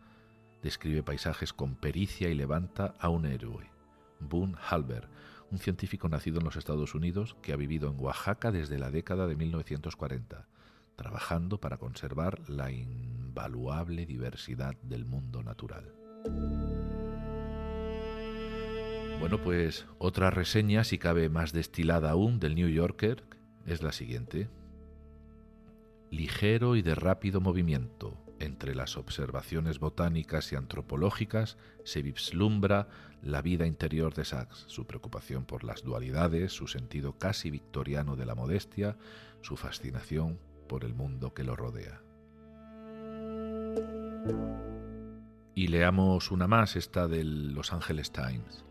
describe 0.63 1.03
paisajes 1.03 1.53
con 1.53 1.77
pericia 1.77 2.29
y 2.29 2.35
levanta 2.35 2.95
a 2.99 3.09
un 3.09 3.27
héroe, 3.27 3.71
Boone 4.21 4.57
Halber, 4.69 5.09
un 5.51 5.59
científico 5.59 6.09
nacido 6.09 6.39
en 6.39 6.45
los 6.45 6.57
Estados 6.57 6.95
Unidos 6.95 7.37
que 7.43 7.53
ha 7.53 7.57
vivido 7.57 7.91
en 7.91 7.99
Oaxaca 7.99 8.53
desde 8.53 8.79
la 8.79 8.91
década 8.91 9.27
de 9.27 9.37
1940, 9.37 10.47
trabajando 10.97 11.61
para 11.61 11.79
conservar 11.79 12.41
la 12.49 12.71
invaluable 12.71 14.05
diversidad 14.05 14.75
del 14.83 15.05
mundo 15.05 15.43
natural. 15.43 15.95
Bueno, 19.21 19.43
pues 19.43 19.87
otra 19.99 20.31
reseña, 20.31 20.85
si 20.85 20.99
cabe 20.99 21.29
más 21.29 21.53
destilada 21.53 22.11
aún, 22.11 22.39
del 22.39 22.55
New 22.55 22.69
Yorker 22.69 23.25
es 23.67 23.83
la 23.83 23.93
siguiente. 23.93 24.49
Ligero 26.11 26.77
y 26.77 26.83
de 26.83 26.95
rápido 26.95 27.41
movimiento, 27.41 28.17
entre 28.39 28.75
las 28.75 28.97
observaciones 28.97 29.81
botánicas 29.81 30.53
y 30.53 30.57
antropológicas 30.57 31.59
se 31.85 32.03
vislumbra 32.03 32.89
la 33.21 33.43
vida 33.43 33.67
interior 33.67 34.15
de 34.15 34.25
Sachs, 34.25 34.65
su 34.69 34.87
preocupación 34.87 35.45
por 35.45 35.65
las 35.65 35.83
dualidades, 35.83 36.53
su 36.53 36.69
sentido 36.69 37.19
casi 37.19 37.51
victoriano 37.51 38.15
de 38.15 38.27
la 38.27 38.37
modestia, 38.37 38.97
su 39.43 39.57
fascinación 39.57 40.39
por 40.69 40.85
el 40.85 40.95
mundo 40.95 41.35
que 41.35 41.45
lo 41.45 41.57
rodea. 41.57 42.01
Y 45.55 45.67
leamos 45.67 46.31
una 46.31 46.47
más, 46.47 46.77
esta 46.77 47.09
del 47.09 47.53
Los 47.53 47.73
Angeles 47.73 48.13
Times. 48.13 48.68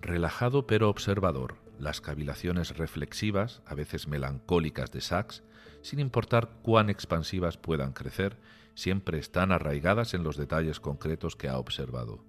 Relajado 0.00 0.66
pero 0.66 0.88
observador, 0.88 1.56
las 1.78 2.00
cavilaciones 2.00 2.76
reflexivas, 2.76 3.62
a 3.66 3.74
veces 3.74 4.08
melancólicas 4.08 4.90
de 4.92 5.00
Sachs, 5.00 5.42
sin 5.82 6.00
importar 6.00 6.50
cuán 6.62 6.90
expansivas 6.90 7.56
puedan 7.56 7.92
crecer, 7.92 8.38
siempre 8.74 9.18
están 9.18 9.52
arraigadas 9.52 10.14
en 10.14 10.22
los 10.22 10.36
detalles 10.36 10.80
concretos 10.80 11.36
que 11.36 11.48
ha 11.48 11.58
observado. 11.58 12.24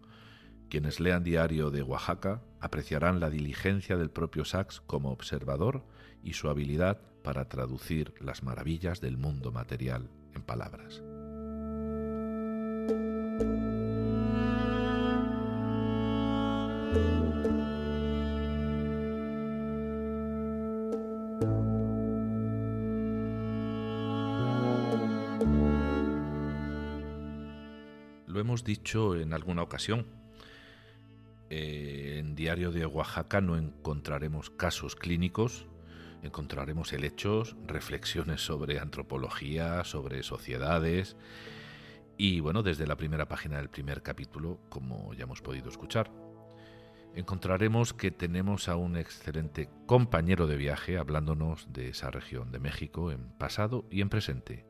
Quienes 0.69 0.99
lean 0.99 1.23
Diario 1.23 1.71
de 1.71 1.81
Oaxaca 1.81 2.41
apreciarán 2.59 3.19
la 3.19 3.29
diligencia 3.29 3.97
del 3.97 4.09
propio 4.09 4.43
Sachs 4.43 4.81
como 4.81 5.11
observador 5.11 5.83
y 6.23 6.33
su 6.33 6.49
habilidad 6.49 6.99
para 7.23 7.47
traducir 7.47 8.13
las 8.19 8.43
maravillas 8.43 9.01
del 9.01 9.17
mundo 9.17 9.51
material 9.51 10.09
en 10.33 10.43
palabras. 10.43 11.01
Dicho 28.63 29.15
en 29.15 29.33
alguna 29.33 29.61
ocasión. 29.61 30.05
Eh, 31.49 32.17
en 32.19 32.35
Diario 32.35 32.71
de 32.71 32.85
Oaxaca 32.85 33.39
no 33.41 33.57
encontraremos 33.57 34.49
casos 34.49 34.95
clínicos, 34.95 35.65
encontraremos 36.23 36.91
helechos, 36.93 37.55
reflexiones 37.65 38.41
sobre 38.41 38.79
antropología, 38.79 39.83
sobre 39.85 40.23
sociedades 40.23 41.15
y 42.17 42.39
bueno, 42.39 42.63
desde 42.63 42.87
la 42.87 42.97
primera 42.97 43.27
página 43.27 43.57
del 43.57 43.69
primer 43.69 44.01
capítulo, 44.01 44.59
como 44.69 45.13
ya 45.13 45.23
hemos 45.23 45.41
podido 45.41 45.69
escuchar. 45.69 46.11
Encontraremos 47.15 47.93
que 47.93 48.11
tenemos 48.11 48.67
a 48.67 48.75
un 48.75 48.97
excelente 48.97 49.69
compañero 49.85 50.47
de 50.47 50.57
viaje 50.57 50.97
hablándonos 50.97 51.71
de 51.71 51.89
esa 51.89 52.11
región 52.11 52.51
de 52.51 52.59
México 52.59 53.11
en 53.11 53.29
pasado 53.37 53.85
y 53.89 54.01
en 54.01 54.09
presente 54.09 54.65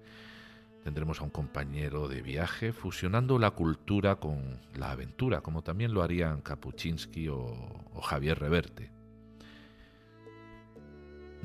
Tendremos 0.87 1.19
a 1.19 1.25
un 1.25 1.31
compañero 1.31 2.07
de 2.07 2.21
viaje 2.21 2.71
fusionando 2.71 3.37
la 3.39 3.51
cultura 3.51 4.15
con 4.21 4.61
la 4.73 4.91
aventura, 4.91 5.41
como 5.41 5.61
también 5.61 5.93
lo 5.93 6.01
harían 6.01 6.39
Kapuczynski 6.39 7.27
o, 7.27 7.53
Javier 8.01 8.39
Reverte. 8.39 8.89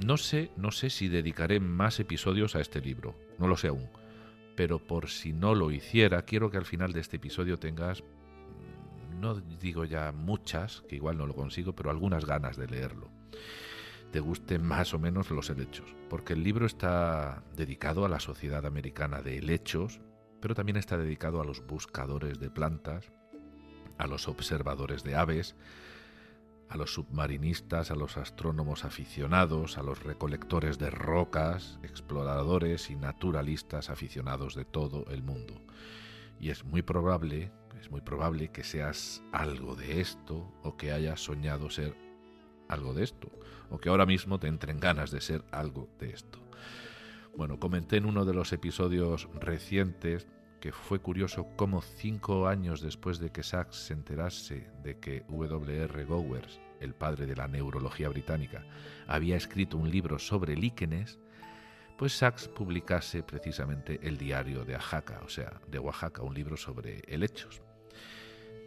No 0.06 0.16
sé, 0.16 0.52
no 0.56 0.70
sé 0.70 0.90
si 0.90 1.08
dedicaré 1.08 1.58
más 1.58 1.98
episodios 1.98 2.54
a 2.54 2.60
este 2.60 2.80
libro, 2.80 3.16
no 3.40 3.48
lo 3.48 3.56
sé 3.56 3.66
aún, 3.66 3.88
pero 4.54 4.78
por 4.78 5.08
si 5.08 5.32
no 5.32 5.56
lo 5.56 5.72
hiciera, 5.72 6.22
quiero 6.22 6.48
que 6.48 6.58
al 6.58 6.64
final 6.64 6.92
de 6.92 7.00
este 7.00 7.16
episodio 7.16 7.58
tengas, 7.58 8.04
no 9.18 9.34
digo 9.34 9.84
ya 9.84 10.12
muchas, 10.12 10.82
que 10.82 10.94
igual 10.94 11.18
no 11.18 11.26
lo 11.26 11.34
consigo, 11.34 11.74
pero 11.74 11.90
algunas 11.90 12.26
ganas 12.26 12.56
de 12.56 12.68
leerlo 12.68 13.10
te 14.12 14.20
gusten 14.20 14.62
más 14.62 14.92
o 14.92 14.98
menos 14.98 15.30
los 15.30 15.48
helechos, 15.48 15.96
porque 16.10 16.34
el 16.34 16.44
libro 16.44 16.66
está 16.66 17.42
dedicado 17.56 18.04
a 18.04 18.10
la 18.10 18.20
sociedad 18.20 18.66
americana 18.66 19.22
de 19.22 19.38
helechos, 19.38 20.00
pero 20.40 20.54
también 20.54 20.76
está 20.76 20.98
dedicado 20.98 21.40
a 21.40 21.44
los 21.44 21.66
buscadores 21.66 22.38
de 22.38 22.50
plantas, 22.50 23.10
a 23.96 24.06
los 24.06 24.28
observadores 24.28 25.02
de 25.02 25.16
aves, 25.16 25.56
a 26.68 26.76
los 26.76 26.92
submarinistas, 26.92 27.90
a 27.90 27.94
los 27.94 28.18
astrónomos 28.18 28.84
aficionados, 28.84 29.78
a 29.78 29.82
los 29.82 30.02
recolectores 30.02 30.78
de 30.78 30.90
rocas, 30.90 31.78
exploradores 31.82 32.90
y 32.90 32.96
naturalistas 32.96 33.88
aficionados 33.88 34.54
de 34.54 34.66
todo 34.66 35.06
el 35.10 35.22
mundo. 35.22 35.54
Y 36.38 36.50
es 36.50 36.64
muy 36.64 36.82
probable, 36.82 37.50
es 37.80 37.90
muy 37.90 38.02
probable 38.02 38.50
que 38.50 38.62
seas 38.62 39.22
algo 39.32 39.74
de 39.74 40.02
esto 40.02 40.52
o 40.62 40.76
que 40.76 40.92
hayas 40.92 41.20
soñado 41.20 41.70
ser 41.70 42.11
algo 42.72 42.94
de 42.94 43.04
esto, 43.04 43.28
o 43.70 43.78
que 43.78 43.88
ahora 43.88 44.06
mismo 44.06 44.38
te 44.38 44.48
entren 44.48 44.80
ganas 44.80 45.10
de 45.10 45.20
ser 45.20 45.44
algo 45.50 45.88
de 45.98 46.10
esto. 46.10 46.38
Bueno, 47.36 47.58
comenté 47.58 47.96
en 47.96 48.06
uno 48.06 48.24
de 48.24 48.34
los 48.34 48.52
episodios 48.52 49.28
recientes 49.40 50.26
que 50.60 50.70
fue 50.70 51.00
curioso 51.00 51.48
cómo 51.56 51.82
cinco 51.82 52.46
años 52.46 52.80
después 52.80 53.18
de 53.18 53.30
que 53.30 53.42
Sachs 53.42 53.76
se 53.76 53.94
enterase 53.94 54.70
de 54.84 54.96
que 54.98 55.24
W.R. 55.28 56.04
Gowers, 56.04 56.60
el 56.78 56.94
padre 56.94 57.26
de 57.26 57.34
la 57.34 57.48
neurología 57.48 58.08
británica, 58.08 58.64
había 59.08 59.36
escrito 59.36 59.76
un 59.76 59.90
libro 59.90 60.20
sobre 60.20 60.54
líquenes, 60.54 61.18
pues 61.98 62.12
Sachs 62.12 62.46
publicase 62.46 63.24
precisamente 63.24 63.98
el 64.02 64.18
diario 64.18 64.64
de 64.64 64.74
Oaxaca, 64.74 65.20
o 65.24 65.28
sea, 65.28 65.60
de 65.66 65.80
Oaxaca, 65.80 66.22
un 66.22 66.34
libro 66.34 66.56
sobre 66.56 67.02
helechos. 67.08 67.60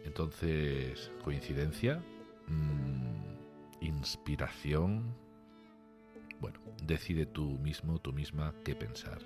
Entonces, 0.04 1.10
¿coincidencia? 1.24 2.02
Mm, 2.46 3.35
inspiración. 3.80 5.14
Bueno, 6.40 6.60
decide 6.82 7.26
tú 7.26 7.58
mismo, 7.58 7.98
tú 7.98 8.12
misma, 8.12 8.54
qué 8.64 8.74
pensar. 8.74 9.18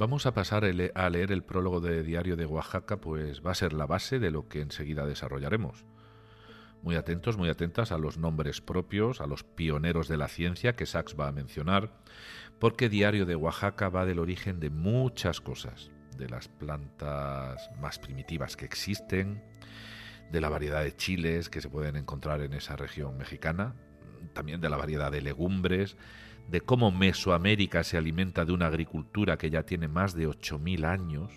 Vamos 0.00 0.24
a 0.24 0.32
pasar 0.32 0.64
a 0.64 1.10
leer 1.10 1.30
el 1.30 1.42
prólogo 1.42 1.82
de 1.82 2.02
Diario 2.02 2.34
de 2.34 2.46
Oaxaca, 2.46 3.02
pues 3.02 3.44
va 3.44 3.50
a 3.50 3.54
ser 3.54 3.74
la 3.74 3.84
base 3.84 4.18
de 4.18 4.30
lo 4.30 4.48
que 4.48 4.62
enseguida 4.62 5.04
desarrollaremos. 5.04 5.84
Muy 6.82 6.96
atentos, 6.96 7.36
muy 7.36 7.50
atentas 7.50 7.92
a 7.92 7.98
los 7.98 8.16
nombres 8.16 8.62
propios, 8.62 9.20
a 9.20 9.26
los 9.26 9.44
pioneros 9.44 10.08
de 10.08 10.16
la 10.16 10.28
ciencia 10.28 10.74
que 10.74 10.86
Sachs 10.86 11.16
va 11.20 11.28
a 11.28 11.32
mencionar, 11.32 11.92
porque 12.58 12.88
Diario 12.88 13.26
de 13.26 13.36
Oaxaca 13.36 13.90
va 13.90 14.06
del 14.06 14.20
origen 14.20 14.58
de 14.58 14.70
muchas 14.70 15.42
cosas, 15.42 15.90
de 16.16 16.30
las 16.30 16.48
plantas 16.48 17.70
más 17.78 17.98
primitivas 17.98 18.56
que 18.56 18.64
existen, 18.64 19.44
de 20.32 20.40
la 20.40 20.48
variedad 20.48 20.82
de 20.82 20.96
chiles 20.96 21.50
que 21.50 21.60
se 21.60 21.68
pueden 21.68 21.96
encontrar 21.96 22.40
en 22.40 22.54
esa 22.54 22.74
región 22.74 23.18
mexicana, 23.18 23.74
también 24.32 24.62
de 24.62 24.70
la 24.70 24.78
variedad 24.78 25.12
de 25.12 25.20
legumbres, 25.20 25.98
de 26.50 26.60
cómo 26.60 26.90
Mesoamérica 26.90 27.84
se 27.84 27.96
alimenta 27.96 28.44
de 28.44 28.52
una 28.52 28.66
agricultura 28.66 29.38
que 29.38 29.50
ya 29.50 29.62
tiene 29.62 29.86
más 29.86 30.14
de 30.14 30.28
8.000 30.28 30.84
años, 30.84 31.32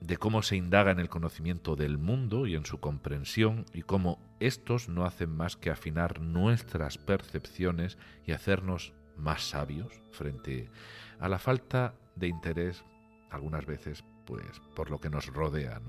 de 0.00 0.16
cómo 0.16 0.42
se 0.42 0.56
indaga 0.56 0.90
en 0.90 1.00
el 1.00 1.10
conocimiento 1.10 1.76
del 1.76 1.98
mundo 1.98 2.46
y 2.46 2.54
en 2.54 2.64
su 2.64 2.80
comprensión 2.80 3.66
y 3.74 3.82
cómo 3.82 4.18
estos 4.40 4.88
no 4.88 5.04
hacen 5.04 5.30
más 5.30 5.56
que 5.56 5.70
afinar 5.70 6.20
nuestras 6.20 6.96
percepciones 6.96 7.98
y 8.26 8.32
hacernos 8.32 8.94
más 9.18 9.42
sabios 9.42 10.00
frente 10.12 10.70
a 11.18 11.28
la 11.28 11.38
falta 11.38 11.94
de 12.16 12.28
interés 12.28 12.84
algunas 13.30 13.66
veces 13.66 14.02
pues 14.24 14.60
por 14.74 14.90
lo 14.90 14.98
que 14.98 15.10
nos 15.10 15.26
rodea, 15.26 15.82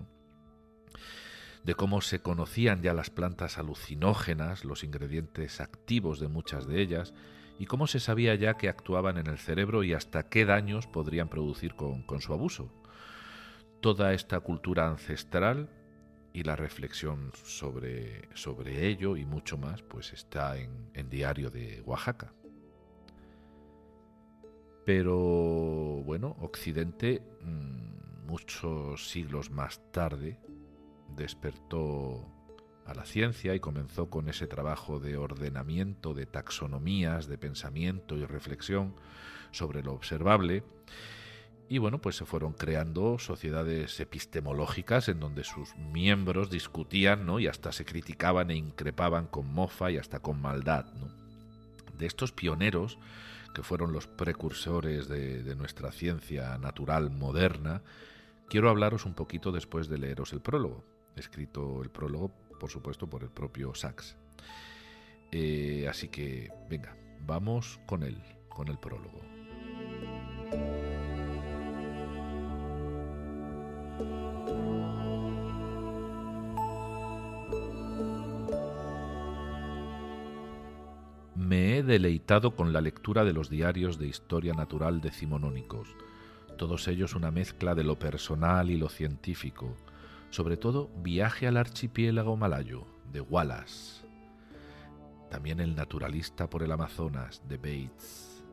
de 1.63 1.75
cómo 1.75 2.01
se 2.01 2.19
conocían 2.19 2.81
ya 2.81 2.93
las 2.93 3.09
plantas 3.09 3.57
alucinógenas, 3.57 4.65
los 4.65 4.83
ingredientes 4.83 5.61
activos 5.61 6.19
de 6.19 6.27
muchas 6.27 6.67
de 6.67 6.81
ellas, 6.81 7.13
y 7.57 7.65
cómo 7.65 7.87
se 7.87 7.99
sabía 7.99 8.35
ya 8.35 8.55
que 8.57 8.69
actuaban 8.69 9.17
en 9.17 9.27
el 9.27 9.37
cerebro 9.37 9.83
y 9.83 9.93
hasta 9.93 10.29
qué 10.29 10.45
daños 10.45 10.87
podrían 10.87 11.29
producir 11.29 11.75
con, 11.75 12.05
su 12.21 12.33
abuso 12.33 12.71
toda 13.81 14.13
esta 14.13 14.39
cultura 14.39 14.87
ancestral 14.87 15.69
y 16.33 16.43
la 16.43 16.55
reflexión 16.55 17.31
sobre, 17.43 18.27
sobre 18.33 18.87
ello 18.87 19.15
y 19.15 19.25
mucho 19.25 19.57
más, 19.57 19.83
pues 19.83 20.11
está 20.11 20.57
en, 20.57 20.89
en 20.93 21.07
Diario 21.09 21.49
de 21.49 21.81
Oaxaca. 21.85 22.33
Pero 24.85 25.15
bueno, 26.03 26.35
Occidente, 26.41 27.21
mm, 27.41 28.25
muchos 28.27 29.09
siglos 29.09 29.49
más 29.49 29.81
tarde, 29.91 30.39
despertó 31.15 32.34
a 32.85 32.93
la 32.93 33.05
ciencia 33.05 33.55
y 33.55 33.59
comenzó 33.59 34.09
con 34.09 34.29
ese 34.29 34.47
trabajo 34.47 34.99
de 34.99 35.17
ordenamiento, 35.17 36.13
de 36.13 36.25
taxonomías, 36.25 37.27
de 37.27 37.37
pensamiento 37.37 38.15
y 38.15 38.25
reflexión 38.25 38.95
sobre 39.51 39.83
lo 39.83 39.93
observable 39.93 40.63
y 41.67 41.79
bueno, 41.79 41.99
pues 41.99 42.15
se 42.15 42.25
fueron 42.25 42.53
creando 42.53 43.17
sociedades 43.17 43.99
epistemológicas 43.99 45.09
en 45.09 45.19
donde 45.19 45.43
sus 45.43 45.75
miembros 45.77 46.51
discutían 46.51 47.25
¿no? 47.25 47.39
y 47.39 47.47
hasta 47.47 47.71
se 47.71 47.85
criticaban 47.85 48.51
e 48.51 48.55
increpaban 48.55 49.25
con 49.25 49.51
mofa 49.51 49.89
y 49.89 49.97
hasta 49.97 50.19
con 50.19 50.39
maldad. 50.39 50.85
¿no? 50.93 51.09
De 51.97 52.05
estos 52.05 52.31
pioneros, 52.31 52.99
que 53.55 53.63
fueron 53.63 53.93
los 53.93 54.05
precursores 54.05 55.07
de, 55.07 55.41
de, 55.41 55.55
nuestra 55.55 55.91
ciencia 55.91 56.55
natural 56.59 57.09
moderna, 57.09 57.81
quiero 58.47 58.69
hablaros 58.69 59.05
un 59.05 59.15
poquito 59.15 59.51
después 59.51 59.87
de 59.87 59.97
leeros 59.97 60.33
el 60.33 60.41
prólogo, 60.41 60.83
escrito 61.15 61.81
el 61.81 61.89
prólogo, 61.89 62.31
por 62.59 62.69
supuesto, 62.69 63.07
por 63.07 63.23
el 63.23 63.29
propio 63.29 63.73
Sachs. 63.75 64.15
Eh, 65.31 65.87
así 65.89 66.07
que, 66.07 66.49
venga, 66.69 66.95
vamos 67.21 67.79
con 67.85 68.03
él, 68.03 68.21
con 68.49 68.67
el 68.67 68.77
prólogo. 68.77 69.21
Me 81.35 81.77
he 81.77 81.83
deleitado 81.83 82.55
con 82.55 82.73
la 82.73 82.81
lectura 82.81 83.23
de 83.23 83.33
los 83.33 83.49
diarios 83.49 83.99
de 83.99 84.07
historia 84.07 84.53
natural 84.53 85.01
decimonónicos, 85.01 85.89
todos 86.57 86.87
ellos 86.87 87.13
una 87.13 87.29
mezcla 87.29 87.75
de 87.75 87.83
lo 87.83 87.99
personal 87.99 88.71
y 88.71 88.77
lo 88.77 88.89
científico, 88.89 89.75
sobre 90.29 90.57
todo 90.57 90.89
Viaje 90.97 91.47
al 91.47 91.57
archipiélago 91.57 92.35
malayo, 92.37 92.85
de 93.11 93.21
Wallace, 93.21 94.05
también 95.29 95.59
El 95.59 95.75
naturalista 95.75 96.49
por 96.49 96.63
el 96.63 96.71
Amazonas, 96.71 97.41
de 97.47 97.57
Bates, 97.57 98.43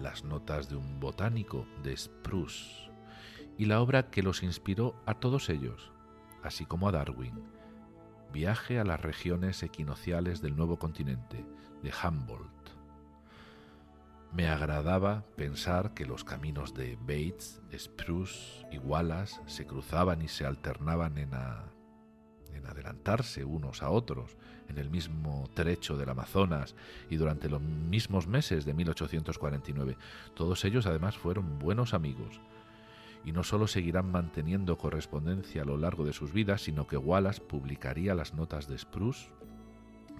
las 0.00 0.24
notas 0.24 0.68
de 0.68 0.76
un 0.76 1.00
botánico, 1.00 1.66
de 1.82 1.96
Spruce, 1.96 2.90
y 3.56 3.66
la 3.66 3.80
obra 3.80 4.10
que 4.10 4.22
los 4.22 4.42
inspiró 4.42 4.94
a 5.06 5.14
todos 5.14 5.48
ellos, 5.50 5.92
así 6.42 6.64
como 6.64 6.88
a 6.88 6.92
Darwin, 6.92 7.42
Viaje 8.32 8.78
a 8.78 8.84
las 8.84 9.00
regiones 9.00 9.62
equinociales 9.62 10.42
del 10.42 10.54
nuevo 10.54 10.78
continente, 10.78 11.46
de 11.82 11.92
Humboldt. 11.92 12.57
Me 14.32 14.46
agradaba 14.48 15.24
pensar 15.36 15.94
que 15.94 16.04
los 16.04 16.22
caminos 16.22 16.74
de 16.74 16.96
Bates, 17.00 17.62
Spruce 17.76 18.66
y 18.70 18.78
Wallace 18.78 19.40
se 19.46 19.66
cruzaban 19.66 20.22
y 20.22 20.28
se 20.28 20.44
alternaban 20.44 21.16
en, 21.18 21.32
adelantarse 22.66 23.44
unos 23.46 23.82
a 23.82 23.88
otros 23.88 24.36
en 24.68 24.76
el 24.76 24.90
mismo 24.90 25.48
trecho 25.54 25.96
del 25.96 26.10
Amazonas 26.10 26.76
y 27.08 27.16
durante 27.16 27.48
los 27.48 27.62
mismos 27.62 28.26
meses 28.26 28.66
de 28.66 28.74
1849. 28.74 29.96
Todos 30.34 30.64
ellos 30.66 30.86
además 30.86 31.16
fueron 31.16 31.58
buenos 31.58 31.94
amigos 31.94 32.42
y 33.24 33.32
no 33.32 33.42
solo 33.42 33.66
seguirán 33.66 34.12
manteniendo 34.12 34.76
correspondencia 34.76 35.62
a 35.62 35.64
lo 35.64 35.78
largo 35.78 36.04
de 36.04 36.12
sus 36.12 36.32
vidas, 36.34 36.60
sino 36.62 36.86
que 36.86 36.98
Wallace 36.98 37.40
publicaría 37.40 38.14
las 38.14 38.34
notas 38.34 38.68
de 38.68 38.76
Spruce 38.76 39.30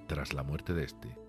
tras 0.06 0.32
la 0.32 0.42
muerte 0.42 0.72
de 0.72 0.84
este. 0.84 1.27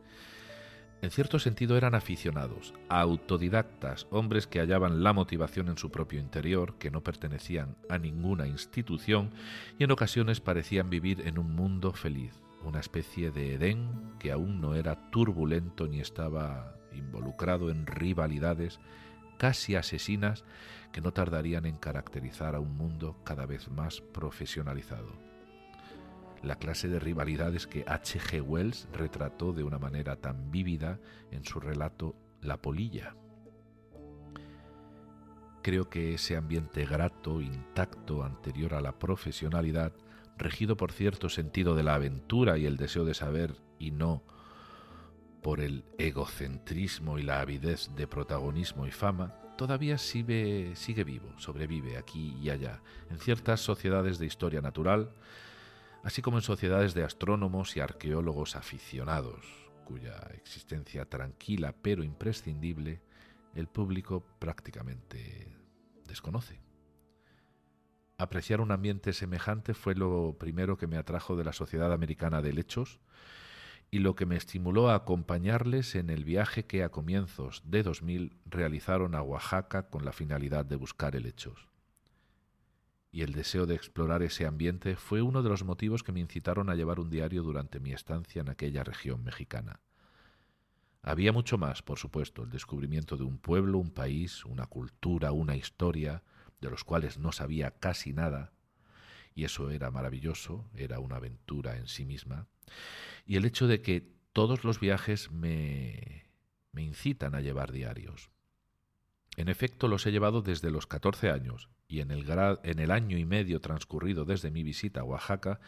En 1.02 1.12
cierto 1.12 1.40
sentido 1.40 1.78
eran 1.78 1.96
aficionados, 1.96 2.74
autodidactas, 2.90 4.06
hombres 4.10 4.48
que 4.48 4.60
hallaban 4.60 5.02
la 5.02 5.14
motivación 5.14 5.70
en 5.70 5.78
su 5.78 5.92
propio 5.92 6.20
interior, 6.20 6.76
que 6.78 6.92
no 6.92 7.02
pertenecían 7.02 7.78
a 7.88 7.98
ninguna 7.98 8.48
institución 8.48 9.32
y 9.78 9.86
en 9.86 9.92
ocasiones 9.92 10.42
parecían 10.42 10.90
vivir 10.90 11.26
en 11.26 11.40
un 11.40 11.56
mundo 11.56 11.94
feliz, 11.94 12.34
una 12.66 12.82
especie 12.82 13.32
de 13.32 13.54
Edén 13.54 14.14
que 14.20 14.34
aún 14.34 14.60
no 14.60 14.76
era 14.76 15.10
turbulento 15.10 15.88
ni 15.88 16.02
estaba 16.02 16.76
involucrado 16.92 17.70
en 17.70 17.86
rivalidades 17.86 18.82
casi 19.38 19.78
asesinas 19.78 20.44
que 20.92 21.00
no 21.00 21.14
tardarían 21.14 21.66
en 21.66 21.78
caracterizar 21.78 22.56
a 22.56 22.60
un 22.60 22.76
mundo 22.76 23.16
cada 23.24 23.46
vez 23.46 23.70
más 23.70 24.02
profesionalizado. 24.02 25.29
La 26.44 26.56
clase 26.56 26.88
de 26.88 27.00
rivalidades 27.00 27.68
que 27.68 27.84
H. 27.88 28.20
G. 28.20 28.42
Wells 28.42 28.88
retrató 28.94 29.54
de 29.54 29.64
una 29.64 29.80
manera 29.80 30.16
tan 30.16 30.52
vívida 30.52 31.00
en 31.32 31.44
su 31.44 31.60
relato 31.60 32.16
La 32.42 32.58
polilla. 32.58 33.16
Creo 35.62 35.90
que 35.90 36.14
ese 36.14 36.38
ambiente 36.38 36.86
grato, 36.86 37.42
intacto, 37.42 38.24
anterior 38.24 38.74
a 38.74 38.82
la 38.82 38.98
profesionalidad, 38.98 39.94
regido 40.38 40.78
por 40.78 40.94
cierto 40.94 41.28
sentido 41.28 41.76
de 41.76 41.84
la 41.84 41.96
aventura 41.96 42.58
y 42.58 42.66
el 42.66 42.78
deseo 42.78 43.04
de 43.04 43.14
saber 43.14 43.56
y 43.78 43.92
no 43.92 44.24
por 45.42 45.60
el 45.60 45.84
egocentrismo 45.98 47.18
y 47.18 47.24
la 47.24 47.42
avidez 47.42 47.90
de 47.96 48.08
protagonismo 48.08 48.88
y 48.88 48.92
fama, 48.92 49.36
todavía 49.58 49.98
sigue, 49.98 50.76
sigue 50.76 51.04
vivo, 51.04 51.34
sobrevive 51.38 51.98
aquí 51.98 52.38
y 52.42 52.50
allá, 52.50 52.82
en 53.10 53.20
ciertas 53.20 53.62
sociedades 53.62 54.20
de 54.20 54.26
historia 54.26 54.62
natural, 54.62 55.12
así 56.04 56.22
como 56.22 56.38
en 56.38 56.44
sociedades 56.44 56.94
de 56.94 57.04
astrónomos 57.04 57.76
y 57.76 57.80
arqueólogos 57.80 58.56
aficionados, 58.56 59.46
cuya 59.86 60.16
existencia 60.34 61.06
tranquila 61.06 61.76
pero 61.82 62.04
imprescindible 62.04 63.02
el 63.56 63.68
público 63.68 64.24
prácticamente 64.40 65.58
desconoce. 66.08 66.62
Apreciar 68.18 68.60
un 68.60 68.72
ambiente 68.72 69.14
semejante 69.14 69.74
fue 69.74 69.96
lo 69.96 70.36
primero 70.38 70.78
que 70.78 70.88
me 70.88 70.98
atrajo 70.98 71.36
de 71.36 71.46
la 71.46 71.54
Sociedad 71.54 71.94
Americana 71.94 72.42
de 72.42 72.54
Lechos, 72.54 73.00
y 73.92 74.00
lo 74.00 74.16
que 74.16 74.26
me 74.26 74.36
estimuló 74.36 74.90
a 74.90 74.96
acompañarles 74.96 75.96
en 75.96 76.10
el 76.10 76.24
viaje 76.24 76.66
que 76.66 76.84
a 76.84 76.90
comienzos 76.90 77.64
de 77.66 77.82
2000 77.82 78.38
realizaron 78.46 79.16
a 79.16 79.24
Oaxaca 79.24 79.90
con 79.90 80.06
la 80.06 80.12
finalidad 80.12 80.66
de 80.66 80.76
buscar 80.76 81.16
helechos. 81.16 81.69
Y 83.12 83.22
el 83.24 83.34
deseo 83.34 83.66
de 83.66 83.76
explorar 83.76 84.22
ese 84.22 84.46
ambiente 84.46 84.96
fue 84.96 85.22
uno 85.22 85.42
de 85.42 85.50
los 85.50 85.64
motivos 85.64 86.04
que 86.04 86.12
me 86.12 86.20
incitaron 86.20 86.70
a 86.70 86.76
llevar 86.76 87.00
un 87.00 87.10
diario 87.10 87.42
durante 87.42 87.80
mi 87.80 87.92
estancia 87.92 88.42
en 88.42 88.50
aquella 88.50 88.84
región 88.84 89.24
mexicana. 89.24 89.80
Había 91.02 91.32
mucho 91.32 91.58
más, 91.58 91.82
por 91.82 91.98
supuesto, 91.98 92.44
el 92.44 92.50
descubrimiento 92.50 93.18
de 93.18 93.24
un 93.24 93.40
pueblo, 93.40 93.80
un 93.80 93.92
país, 93.92 94.46
una 94.46 94.68
cultura, 94.68 95.32
una 95.32 95.56
historia, 95.56 96.24
de 96.62 96.70
los 96.70 96.84
cuales 96.84 97.18
no 97.18 97.32
sabía 97.32 97.72
casi 97.72 98.14
nada, 98.14 98.52
y 99.34 99.46
eso 99.46 99.70
era 99.72 99.92
maravilloso, 99.92 100.70
era 100.76 101.00
una 101.00 101.16
aventura 101.16 101.78
en 101.78 101.88
sí 101.88 102.06
misma, 102.06 102.48
y 103.26 103.38
el 103.38 103.46
hecho 103.46 103.68
de 103.68 103.82
que 103.82 104.12
todos 104.34 104.64
los 104.64 104.80
viajes 104.80 105.32
me, 105.32 106.30
me 106.74 106.84
incitan 106.84 107.34
a 107.34 107.42
llevar 107.42 107.72
diarios. 107.72 108.30
En 109.38 109.48
efecto, 109.48 109.88
los 109.88 110.06
he 110.06 110.12
llevado 110.12 110.42
desde 110.42 110.70
los 110.70 110.86
14 110.86 111.30
años 111.30 111.70
y 111.90 112.02
en 112.02 112.12
el, 112.12 112.30
en 112.64 112.80
el, 112.80 112.92
año 112.92 113.18
y 113.18 113.26
medio 113.26 113.60
transcurrido 113.60 114.24
desde 114.24 114.52
mi 114.52 114.62
visita 114.62 115.02
a 115.02 115.04
Oaxaca 115.04 115.60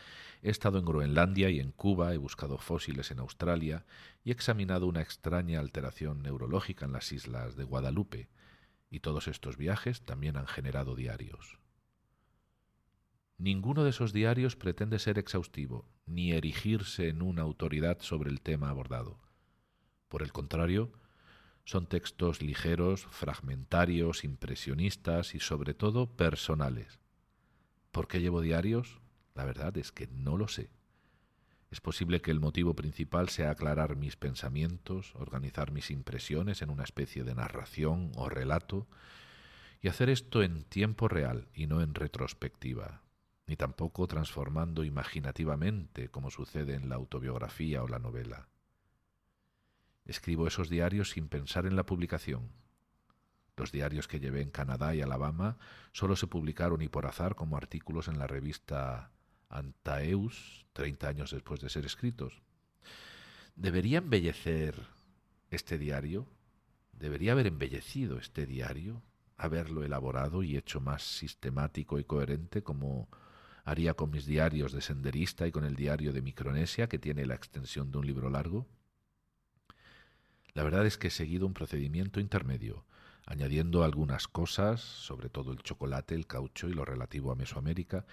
he 0.43 0.51
estado 0.51 0.77
en 0.77 0.85
Groenlandia 0.85 1.49
y 1.49 1.59
en 1.59 1.71
Cuba, 1.71 2.13
he 2.13 2.17
buscado 2.17 2.59
fósiles 2.59 3.09
en 3.09 3.19
Australia 3.19 3.85
y 4.23 4.29
he 4.29 4.33
examinado 4.33 4.85
una 4.85 5.01
extraña 5.01 5.59
alteración 5.59 6.21
neurológica 6.21 6.85
en 6.85 6.93
las 6.93 7.11
islas 7.11 7.55
de 7.55 7.63
Guadalupe, 7.63 8.29
y 8.91 8.99
todos 8.99 9.27
estos 9.27 9.57
viajes 9.57 10.03
también 10.03 10.37
han 10.37 10.45
generado 10.45 10.95
diarios. 10.95 11.57
Ninguno 13.39 13.83
de 13.83 13.89
esos 13.89 14.13
diarios 14.13 14.55
pretende 14.55 14.99
ser 14.99 15.17
exhaustivo, 15.17 15.89
ni 16.05 16.33
erigirse 16.33 17.09
en 17.09 17.23
una 17.23 17.41
autoridad 17.41 17.97
sobre 18.01 18.29
el 18.29 18.41
tema 18.41 18.69
abordado. 18.69 19.17
Por 20.07 20.21
el 20.21 20.31
contrario, 20.31 20.91
son 21.71 21.87
textos 21.87 22.41
ligeros, 22.41 23.07
fragmentarios, 23.11 24.25
impresionistas 24.25 25.35
y 25.35 25.39
sobre 25.39 25.73
todo 25.73 26.17
personales. 26.17 26.99
¿Por 27.91 28.09
qué 28.09 28.19
llevo 28.19 28.41
diarios? 28.41 28.99
La 29.35 29.45
verdad 29.45 29.77
es 29.77 29.93
que 29.93 30.07
no 30.07 30.35
lo 30.35 30.49
sé. 30.49 30.69
Es 31.69 31.79
posible 31.79 32.21
que 32.21 32.31
el 32.31 32.41
motivo 32.41 32.75
principal 32.75 33.29
sea 33.29 33.51
aclarar 33.51 33.95
mis 33.95 34.17
pensamientos, 34.17 35.15
organizar 35.15 35.71
mis 35.71 35.91
impresiones 35.91 36.61
en 36.61 36.71
una 36.71 36.83
especie 36.83 37.23
de 37.23 37.35
narración 37.35 38.11
o 38.17 38.27
relato, 38.27 38.85
y 39.79 39.87
hacer 39.87 40.09
esto 40.09 40.43
en 40.43 40.65
tiempo 40.65 41.07
real 41.07 41.47
y 41.53 41.67
no 41.67 41.81
en 41.81 41.95
retrospectiva, 41.95 43.01
ni 43.47 43.55
tampoco 43.55 44.07
transformando 44.07 44.83
imaginativamente 44.83 46.09
como 46.09 46.31
sucede 46.31 46.75
en 46.75 46.89
la 46.89 46.95
autobiografía 46.95 47.81
o 47.81 47.87
la 47.87 47.99
novela. 47.99 48.50
Escribo 50.05 50.47
esos 50.47 50.69
diarios 50.69 51.11
sin 51.11 51.27
pensar 51.27 51.65
en 51.65 51.75
la 51.75 51.85
publicación. 51.85 52.49
Los 53.55 53.71
diarios 53.71 54.07
que 54.07 54.19
llevé 54.19 54.41
en 54.41 54.49
Canadá 54.49 54.95
y 54.95 55.01
Alabama 55.01 55.57
solo 55.91 56.15
se 56.15 56.27
publicaron 56.27 56.81
y 56.81 56.87
por 56.87 57.05
azar 57.05 57.35
como 57.35 57.57
artículos 57.57 58.07
en 58.07 58.17
la 58.17 58.27
revista 58.27 59.11
Antaeus, 59.49 60.65
30 60.73 61.07
años 61.07 61.31
después 61.31 61.59
de 61.59 61.69
ser 61.69 61.85
escritos. 61.85 62.41
¿Debería 63.55 63.99
embellecer 63.99 64.87
este 65.49 65.77
diario? 65.77 66.27
¿Debería 66.93 67.33
haber 67.33 67.47
embellecido 67.47 68.17
este 68.17 68.45
diario? 68.45 69.03
¿Haberlo 69.37 69.83
elaborado 69.83 70.43
y 70.43 70.55
hecho 70.55 70.79
más 70.79 71.03
sistemático 71.03 71.99
y 71.99 72.03
coherente 72.03 72.63
como 72.63 73.09
haría 73.63 73.93
con 73.93 74.09
mis 74.09 74.25
diarios 74.25 74.71
de 74.71 74.81
senderista 74.81 75.47
y 75.47 75.51
con 75.51 75.65
el 75.65 75.75
diario 75.75 76.13
de 76.13 76.21
Micronesia, 76.21 76.87
que 76.87 76.99
tiene 76.99 77.25
la 77.25 77.35
extensión 77.35 77.91
de 77.91 77.97
un 77.99 78.07
libro 78.07 78.29
largo? 78.29 78.67
La 80.53 80.63
verdad 80.63 80.85
es 80.85 80.97
que 80.97 81.07
he 81.07 81.11
seguido 81.11 81.47
un 81.47 81.53
procedimiento 81.53 82.19
intermedio, 82.19 82.85
añadiendo 83.25 83.83
algunas 83.83 84.27
cosas, 84.27 84.81
sobre 84.81 85.29
todo 85.29 85.51
el 85.51 85.59
chocolate, 85.59 86.15
el 86.15 86.27
caucho 86.27 86.67
y 86.67 86.73
lo 86.73 86.83
relativo 86.83 87.31
a 87.31 87.35
Mesoamérica, 87.35 88.05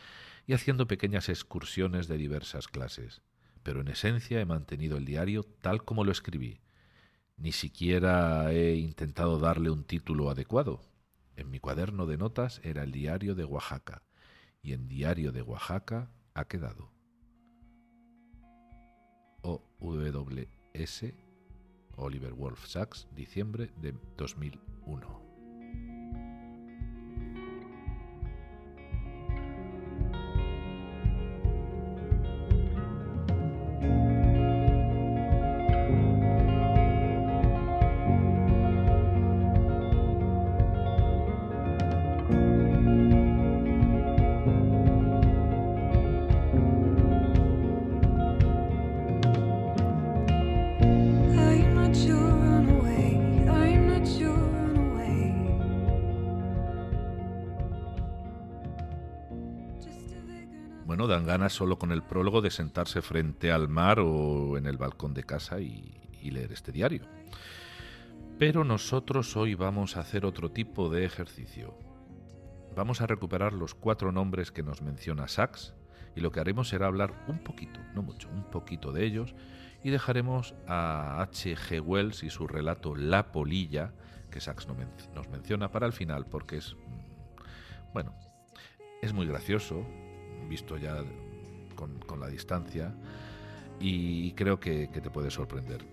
y 0.46 0.52
haciendo 0.52 0.86
pequeñas 0.86 1.28
excursiones 1.28 2.06
de 2.06 2.16
diversas 2.16 2.68
clases. 2.68 3.22
Pero 3.62 3.80
en 3.80 3.88
esencia 3.88 4.40
he 4.40 4.44
mantenido 4.44 4.96
el 4.96 5.04
diario 5.04 5.42
tal 5.42 5.84
como 5.84 6.04
lo 6.04 6.12
escribí. 6.12 6.60
Ni 7.36 7.52
siquiera 7.52 8.52
he 8.52 8.76
intentado 8.76 9.38
darle 9.38 9.70
un 9.70 9.84
título 9.84 10.30
adecuado. 10.30 10.80
En 11.36 11.50
mi 11.50 11.58
cuaderno 11.58 12.06
de 12.06 12.18
notas 12.18 12.60
era 12.64 12.82
el 12.82 12.92
diario 12.92 13.34
de 13.34 13.44
Oaxaca, 13.44 14.02
y 14.62 14.72
en 14.72 14.88
diario 14.88 15.32
de 15.32 15.42
Oaxaca 15.42 16.10
ha 16.34 16.44
quedado. 16.46 16.92
O 19.42 19.62
W 19.80 20.48
S 20.74 21.14
Oliver 21.98 22.32
Wolf 22.32 22.66
Sachs, 22.66 23.06
diciembre 23.14 23.70
de 23.80 23.94
2001. 24.16 25.27
Ganas 61.48 61.54
solo 61.54 61.78
con 61.78 61.92
el 61.92 62.02
prólogo 62.02 62.42
de 62.42 62.50
sentarse 62.50 63.00
frente 63.00 63.50
al 63.50 63.68
mar 63.68 64.00
o 64.00 64.58
en 64.58 64.66
el 64.66 64.76
balcón 64.76 65.14
de 65.14 65.24
casa 65.24 65.60
y, 65.60 65.94
leer 66.22 66.52
este 66.52 66.72
diario. 66.72 67.06
Pero 68.38 68.64
nosotros 68.64 69.34
hoy 69.34 69.54
vamos 69.54 69.96
a 69.96 70.00
hacer 70.00 70.26
otro 70.26 70.50
tipo 70.50 70.90
de 70.90 71.06
ejercicio. 71.06 71.74
Vamos 72.76 73.00
a 73.00 73.06
recuperar 73.06 73.54
los 73.54 73.74
cuatro 73.74 74.12
nombres 74.12 74.52
que 74.52 74.62
nos 74.62 74.82
menciona 74.82 75.26
Sachs 75.26 75.72
y 76.14 76.20
lo 76.20 76.30
que 76.30 76.40
haremos 76.40 76.68
será 76.68 76.86
hablar 76.86 77.24
un 77.28 77.38
poquito, 77.38 77.80
no 77.94 78.02
mucho, 78.02 78.28
un 78.28 78.44
poquito 78.50 78.92
de 78.92 79.06
ellos 79.06 79.34
y 79.82 79.88
dejaremos 79.88 80.54
a 80.66 81.22
H.G. 81.22 81.80
Wells 81.80 82.22
y 82.24 82.28
su 82.28 82.46
relato 82.46 82.94
La 82.94 83.32
polilla, 83.32 83.94
que 84.30 84.42
Sachs 84.42 84.68
nos 85.14 85.28
menciona 85.30 85.70
para 85.70 85.86
el 85.86 85.94
final 85.94 86.26
porque 86.26 86.58
es, 86.58 86.74
mm, 86.74 87.92
bueno, 87.94 88.14
es 89.00 89.14
muy 89.14 89.26
gracioso, 89.26 89.82
visto 90.46 90.76
ya 90.76 91.02
con, 91.78 92.20
la 92.20 92.26
distancia 92.26 92.92
y 93.78 94.32
creo 94.32 94.58
que, 94.58 94.88
te 94.88 95.10
puede 95.10 95.30
sorprender. 95.30 95.84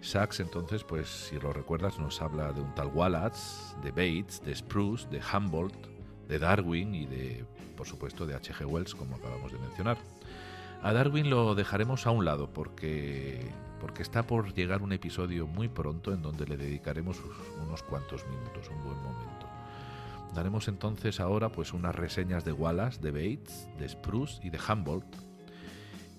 Sachs 0.00 0.38
entonces, 0.38 0.84
pues 0.84 1.08
si 1.08 1.40
lo 1.40 1.52
recuerdas, 1.52 1.98
nos 1.98 2.22
habla 2.22 2.52
de 2.52 2.60
un 2.60 2.72
tal 2.74 2.88
Wallace, 2.88 3.74
de 3.82 3.90
Bates, 3.90 4.40
de 4.44 4.54
Spruce, 4.54 5.08
de 5.08 5.20
Humboldt, 5.20 5.74
de 6.28 6.38
Darwin 6.38 6.94
y 6.94 7.06
de, 7.06 7.44
por 7.76 7.86
supuesto, 7.86 8.24
de 8.24 8.34
H.G. 8.36 8.64
Wells, 8.64 8.94
como 8.94 9.16
acabamos 9.16 9.50
de 9.50 9.58
mencionar. 9.58 9.98
A 10.82 10.92
Darwin 10.92 11.28
lo 11.28 11.56
dejaremos 11.56 12.06
a 12.06 12.12
un 12.12 12.24
lado 12.24 12.52
porque, 12.52 13.50
porque 13.80 14.02
está 14.02 14.22
por 14.22 14.54
llegar 14.54 14.82
un 14.82 14.92
episodio 14.92 15.48
muy 15.48 15.66
pronto 15.66 16.12
en 16.12 16.22
donde 16.22 16.46
le 16.46 16.56
dedicaremos 16.56 17.20
unos 17.60 17.82
cuantos 17.82 18.24
minutos, 18.28 18.68
un 18.70 18.84
buen 18.84 19.02
momento. 19.02 19.47
Daremos 20.34 20.68
entonces 20.68 21.20
ahora 21.20 21.50
pues 21.50 21.72
unas 21.72 21.94
reseñas 21.94 22.44
de 22.44 22.52
Wallace, 22.52 23.00
de 23.00 23.10
Bates, 23.10 23.68
de 23.78 23.88
Spruce 23.88 24.40
y 24.46 24.50
de 24.50 24.58
Humboldt 24.58 25.16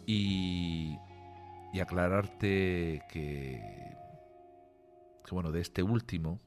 y, 0.06 0.98
y 1.72 1.80
aclararte 1.80 3.04
que, 3.12 3.95
que, 5.24 5.32
bueno, 5.32 5.52
de 5.52 5.62
este 5.62 5.84
último, 5.84 6.39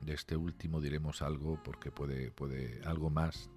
de 0.00 0.14
este 0.14 0.36
último 0.36 0.80
diremos 0.80 1.22
algo 1.22 1.60
porque 1.62 1.90
puede, 1.90 2.30
puede 2.30 2.80
algo 2.84 3.10
más, 3.10 3.50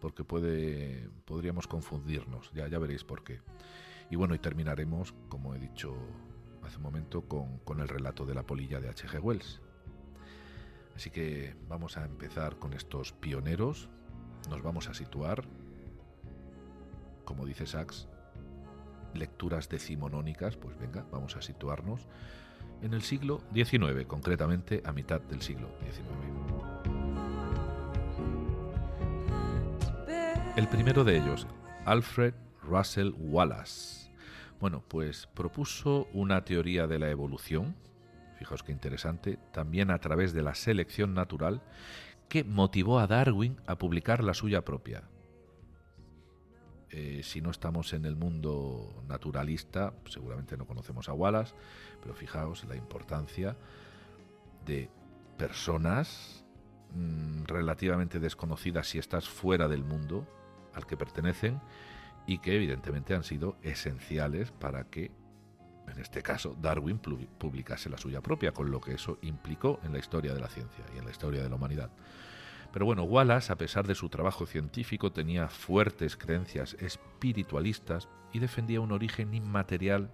porque 0.00 0.24
puede, 0.24 1.08
podríamos 1.24 1.66
confundirnos, 1.66 2.52
ya, 2.52 2.68
ya 2.68 2.78
veréis 2.78 3.02
por 3.02 3.24
qué. 3.24 3.40
Y 4.10 4.16
bueno, 4.16 4.34
y 4.34 4.38
terminaremos, 4.38 5.14
como 5.28 5.54
he 5.54 5.58
dicho 5.58 5.96
hace 6.62 6.76
un 6.76 6.82
momento, 6.82 7.22
con, 7.22 7.58
con 7.60 7.80
el 7.80 7.88
relato 7.88 8.26
de 8.26 8.34
la 8.34 8.44
polilla 8.44 8.80
de 8.80 8.88
H.G. 8.88 9.20
Wells. 9.20 9.60
Así 10.96 11.10
que 11.10 11.54
vamos 11.68 11.98
a 11.98 12.06
empezar 12.06 12.58
con 12.58 12.72
estos 12.72 13.12
pioneros, 13.12 13.90
nos 14.48 14.62
vamos 14.62 14.88
a 14.88 14.94
situar, 14.94 15.44
como 17.26 17.44
dice 17.44 17.66
Sachs, 17.66 18.08
lecturas 19.12 19.68
decimonónicas, 19.68 20.56
pues 20.56 20.78
venga, 20.78 21.06
vamos 21.12 21.36
a 21.36 21.42
situarnos 21.42 22.08
en 22.80 22.94
el 22.94 23.02
siglo 23.02 23.42
XIX, 23.52 24.06
concretamente 24.06 24.82
a 24.86 24.92
mitad 24.92 25.20
del 25.20 25.42
siglo 25.42 25.68
XIX. 25.80 26.06
El 30.56 30.66
primero 30.68 31.04
de 31.04 31.18
ellos, 31.18 31.46
Alfred 31.84 32.32
Russell 32.62 33.12
Wallace. 33.18 34.10
Bueno, 34.60 34.82
pues 34.88 35.26
propuso 35.26 36.08
una 36.14 36.42
teoría 36.46 36.86
de 36.86 36.98
la 36.98 37.10
evolución, 37.10 37.76
fijaos 38.36 38.62
qué 38.62 38.72
interesante, 38.72 39.38
también 39.52 39.90
a 39.90 39.98
través 39.98 40.32
de 40.32 40.42
la 40.42 40.54
selección 40.54 41.14
natural, 41.14 41.62
que 42.28 42.44
motivó 42.44 42.98
a 42.98 43.06
Darwin 43.06 43.56
a 43.66 43.76
publicar 43.76 44.22
la 44.22 44.34
suya 44.34 44.64
propia. 44.64 45.04
Eh, 46.90 47.20
si 47.22 47.40
no 47.40 47.50
estamos 47.50 47.92
en 47.92 48.04
el 48.04 48.16
mundo 48.16 49.02
naturalista, 49.08 49.92
seguramente 50.06 50.56
no 50.56 50.66
conocemos 50.66 51.08
a 51.08 51.12
Wallace, 51.12 51.54
pero 52.00 52.14
fijaos 52.14 52.64
la 52.64 52.76
importancia 52.76 53.56
de 54.64 54.88
personas 55.36 56.44
mm, 56.94 57.44
relativamente 57.44 58.20
desconocidas 58.20 58.88
si 58.88 58.98
estás 58.98 59.28
fuera 59.28 59.68
del 59.68 59.84
mundo 59.84 60.26
al 60.74 60.86
que 60.86 60.96
pertenecen 60.96 61.60
y 62.26 62.38
que 62.38 62.56
evidentemente 62.56 63.14
han 63.14 63.24
sido 63.24 63.56
esenciales 63.62 64.50
para 64.52 64.84
que 64.84 65.10
en 65.96 66.02
este 66.02 66.22
caso 66.22 66.54
Darwin, 66.60 66.98
publicase 66.98 67.88
la 67.88 67.96
suya 67.96 68.20
propia, 68.20 68.52
con 68.52 68.70
lo 68.70 68.82
que 68.82 68.92
eso 68.92 69.18
implicó 69.22 69.80
en 69.82 69.94
la 69.94 69.98
historia 69.98 70.34
de 70.34 70.40
la 70.40 70.48
ciencia 70.48 70.84
y 70.94 70.98
en 70.98 71.06
la 71.06 71.10
historia 71.10 71.42
de 71.42 71.48
la 71.48 71.56
humanidad. 71.56 71.90
Pero 72.70 72.84
bueno, 72.84 73.04
Wallace, 73.04 73.50
a 73.50 73.56
pesar 73.56 73.86
de 73.86 73.94
su 73.94 74.10
trabajo 74.10 74.44
científico, 74.44 75.10
tenía 75.10 75.48
fuertes 75.48 76.18
creencias 76.18 76.74
espiritualistas 76.80 78.08
y 78.34 78.40
defendía 78.40 78.82
un 78.82 78.92
origen 78.92 79.32
inmaterial 79.32 80.10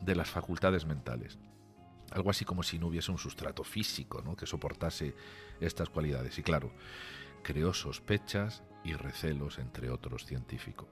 de 0.00 0.14
las 0.14 0.30
facultades 0.30 0.86
mentales. 0.86 1.40
Algo 2.12 2.30
así 2.30 2.44
como 2.44 2.62
si 2.62 2.78
no 2.78 2.86
hubiese 2.86 3.10
un 3.10 3.18
sustrato 3.18 3.64
físico 3.64 4.22
¿no? 4.22 4.36
que 4.36 4.46
soportase 4.46 5.16
estas 5.60 5.88
cualidades. 5.88 6.38
Y 6.38 6.44
claro, 6.44 6.70
creó 7.42 7.74
sospechas 7.74 8.62
y 8.84 8.94
recelos 8.94 9.58
entre 9.58 9.90
otros 9.90 10.24
científicos. 10.24 10.88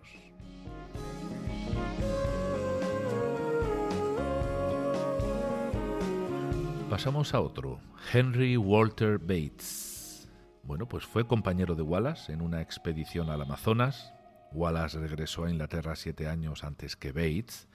Pasamos 6.90 7.34
a 7.34 7.40
otro, 7.42 7.80
Henry 8.14 8.56
Walter 8.56 9.18
Bates. 9.18 10.26
Bueno, 10.62 10.88
pues 10.88 11.04
fue 11.04 11.26
compañero 11.26 11.74
de 11.74 11.82
Wallace 11.82 12.32
en 12.32 12.40
una 12.40 12.62
expedición 12.62 13.28
al 13.28 13.42
Amazonas. 13.42 14.14
Wallace 14.52 14.98
regresó 14.98 15.44
a 15.44 15.50
Inglaterra 15.50 15.96
siete 15.96 16.28
años 16.28 16.64
antes 16.64 16.96
que 16.96 17.12
Bates 17.12 17.68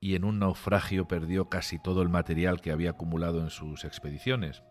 y 0.00 0.16
en 0.16 0.24
un 0.24 0.38
naufragio 0.38 1.08
perdió 1.08 1.48
casi 1.48 1.78
todo 1.78 2.02
el 2.02 2.10
material 2.10 2.60
que 2.60 2.72
había 2.72 2.90
acumulado 2.90 3.40
en 3.40 3.48
sus 3.48 3.86
expediciones. 3.86 4.62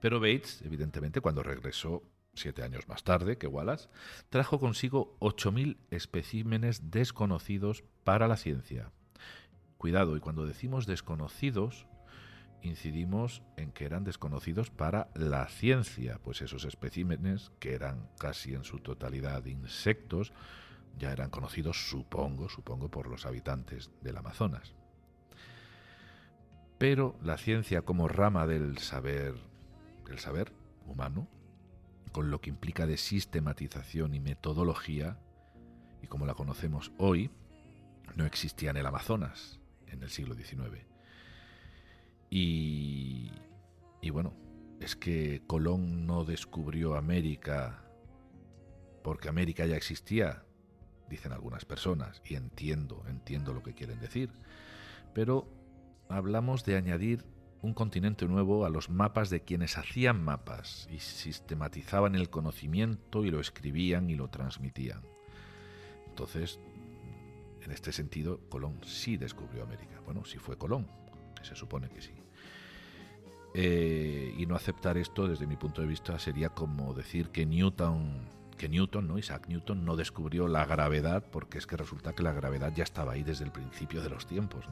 Pero 0.00 0.20
Bates, 0.20 0.62
evidentemente, 0.62 1.20
cuando 1.20 1.42
regresó 1.42 2.04
siete 2.34 2.62
años 2.62 2.86
más 2.86 3.02
tarde 3.02 3.36
que 3.36 3.48
Wallace, 3.48 3.88
trajo 4.28 4.60
consigo 4.60 5.16
8.000 5.18 5.76
especímenes 5.90 6.92
desconocidos 6.92 7.82
para 8.04 8.28
la 8.28 8.36
ciencia. 8.36 8.92
Cuidado, 9.76 10.16
y 10.16 10.20
cuando 10.20 10.46
decimos 10.46 10.86
desconocidos, 10.86 11.88
incidimos 12.62 13.42
en 13.56 13.72
que 13.72 13.84
eran 13.84 14.04
desconocidos 14.04 14.70
para 14.70 15.08
la 15.14 15.46
ciencia, 15.48 16.18
pues 16.22 16.42
esos 16.42 16.64
especímenes, 16.64 17.52
que 17.58 17.74
eran 17.74 18.08
casi 18.18 18.54
en 18.54 18.64
su 18.64 18.78
totalidad 18.78 19.44
insectos, 19.44 20.32
ya 20.98 21.12
eran 21.12 21.30
conocidos, 21.30 21.88
supongo, 21.88 22.48
supongo, 22.48 22.90
por 22.90 23.08
los 23.08 23.26
habitantes 23.26 23.90
del 24.02 24.16
Amazonas. 24.16 24.74
Pero 26.78 27.16
la 27.22 27.38
ciencia 27.38 27.82
como 27.82 28.08
rama 28.08 28.46
del 28.46 28.78
saber, 28.78 29.34
del 30.06 30.18
saber 30.18 30.52
humano, 30.86 31.28
con 32.12 32.30
lo 32.30 32.40
que 32.40 32.50
implica 32.50 32.86
de 32.86 32.96
sistematización 32.96 34.14
y 34.14 34.20
metodología, 34.20 35.18
y 36.02 36.08
como 36.08 36.26
la 36.26 36.34
conocemos 36.34 36.92
hoy, 36.98 37.30
no 38.16 38.26
existía 38.26 38.70
en 38.70 38.76
el 38.76 38.86
Amazonas 38.86 39.60
en 39.86 40.02
el 40.02 40.10
siglo 40.10 40.34
XIX. 40.34 40.91
Y, 42.34 43.30
bueno, 44.10 44.32
es 44.80 44.96
que 44.96 45.42
Colón 45.46 46.06
no 46.06 46.24
descubrió 46.24 46.96
América 46.96 47.84
porque 49.04 49.28
América 49.28 49.66
ya 49.66 49.76
existía, 49.76 50.42
dicen 51.10 51.32
algunas 51.32 51.66
personas, 51.66 52.22
y 52.24 52.36
entiendo, 52.36 53.04
entiendo 53.06 53.52
lo 53.52 53.62
que 53.62 53.74
quieren 53.74 54.00
decir, 54.00 54.30
pero 55.12 55.46
hablamos 56.08 56.64
de 56.64 56.76
añadir 56.76 57.22
un 57.60 57.74
continente 57.74 58.26
nuevo 58.26 58.64
a 58.64 58.70
los 58.70 58.88
mapas 58.88 59.28
de 59.28 59.42
quienes 59.42 59.76
hacían 59.76 60.24
mapas 60.24 60.88
y 60.90 61.00
sistematizaban 61.00 62.14
el 62.14 62.30
conocimiento 62.30 63.26
y 63.26 63.30
lo 63.30 63.40
escribían 63.40 64.08
y 64.08 64.14
lo 64.14 64.30
transmitían. 64.30 65.02
Entonces, 66.08 66.60
en 67.60 67.72
este 67.72 67.92
sentido, 67.92 68.40
Colón 68.48 68.80
sí 68.84 69.18
descubrió 69.18 69.64
América. 69.64 70.00
Bueno, 70.06 70.24
sí 70.24 70.38
fue 70.38 70.56
Colón, 70.56 70.88
se 71.42 71.54
supone 71.54 71.90
que 71.90 72.00
sí. 72.00 72.21
Eh, 73.54 74.34
y 74.36 74.46
no 74.46 74.54
aceptar 74.56 74.96
esto, 74.96 75.28
desde 75.28 75.46
mi 75.46 75.56
punto 75.56 75.82
de 75.82 75.86
vista, 75.86 76.18
sería 76.18 76.48
como 76.48 76.94
decir 76.94 77.28
que 77.28 77.44
Newton, 77.44 78.28
que 78.56 78.68
Newton, 78.68 79.08
¿no? 79.08 79.18
Isaac 79.18 79.46
Newton, 79.48 79.84
no 79.84 79.96
descubrió 79.96 80.48
la 80.48 80.64
gravedad, 80.64 81.24
porque 81.30 81.58
es 81.58 81.66
que 81.66 81.76
resulta 81.76 82.14
que 82.14 82.22
la 82.22 82.32
gravedad 82.32 82.72
ya 82.74 82.84
estaba 82.84 83.12
ahí 83.12 83.22
desde 83.22 83.44
el 83.44 83.52
principio 83.52 84.00
de 84.02 84.08
los 84.10 84.26
tiempos. 84.26 84.64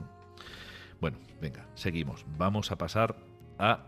Bueno, 1.00 1.18
venga, 1.40 1.66
seguimos. 1.74 2.24
Vamos 2.38 2.70
a 2.70 2.76
pasar 2.76 3.16
a 3.58 3.84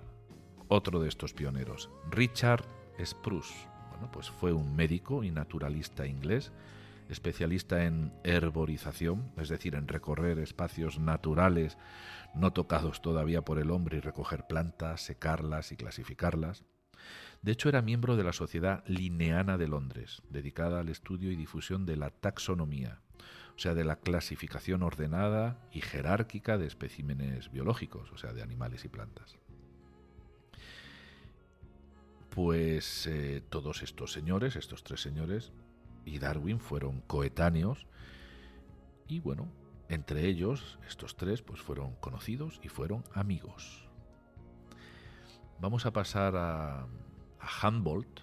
otro 0.68 1.00
de 1.00 1.08
estos 1.08 1.32
pioneros, 1.32 1.90
Richard 2.10 2.64
Spruce. 3.02 3.54
Bueno, 3.90 4.10
pues 4.10 4.30
fue 4.30 4.52
un 4.52 4.74
médico 4.74 5.22
y 5.24 5.30
naturalista 5.30 6.06
inglés, 6.06 6.52
especialista 7.12 7.84
en 7.84 8.12
herborización, 8.24 9.32
es 9.36 9.48
decir, 9.48 9.74
en 9.74 9.88
recorrer 9.88 10.38
espacios 10.38 10.98
naturales 10.98 11.78
no 12.34 12.52
tocados 12.52 13.02
todavía 13.02 13.42
por 13.42 13.58
el 13.58 13.70
hombre 13.70 13.98
y 13.98 14.00
recoger 14.00 14.46
plantas, 14.46 15.02
secarlas 15.02 15.72
y 15.72 15.76
clasificarlas. 15.76 16.64
De 17.42 17.52
hecho, 17.52 17.68
era 17.68 17.82
miembro 17.82 18.16
de 18.16 18.24
la 18.24 18.32
Sociedad 18.32 18.84
Lineana 18.86 19.58
de 19.58 19.68
Londres, 19.68 20.22
dedicada 20.30 20.80
al 20.80 20.88
estudio 20.88 21.30
y 21.30 21.36
difusión 21.36 21.86
de 21.86 21.96
la 21.96 22.10
taxonomía, 22.10 23.00
o 23.56 23.58
sea, 23.58 23.74
de 23.74 23.84
la 23.84 23.96
clasificación 23.96 24.82
ordenada 24.82 25.58
y 25.72 25.80
jerárquica 25.80 26.56
de 26.56 26.66
especímenes 26.66 27.50
biológicos, 27.50 28.12
o 28.12 28.16
sea, 28.16 28.32
de 28.32 28.42
animales 28.42 28.84
y 28.84 28.88
plantas. 28.88 29.36
Pues 32.30 33.06
eh, 33.08 33.42
todos 33.50 33.82
estos 33.82 34.12
señores, 34.12 34.56
estos 34.56 34.84
tres 34.84 35.02
señores, 35.02 35.52
y 36.04 36.18
Darwin 36.18 36.60
fueron 36.60 37.00
coetáneos 37.02 37.86
y 39.08 39.20
bueno, 39.20 39.48
entre 39.88 40.26
ellos, 40.26 40.78
estos 40.88 41.16
tres, 41.16 41.42
pues 41.42 41.60
fueron 41.60 41.94
conocidos 41.96 42.60
y 42.62 42.68
fueron 42.68 43.04
amigos. 43.12 43.86
Vamos 45.60 45.84
a 45.84 45.92
pasar 45.92 46.34
a, 46.34 46.86
Humboldt. 47.62 48.20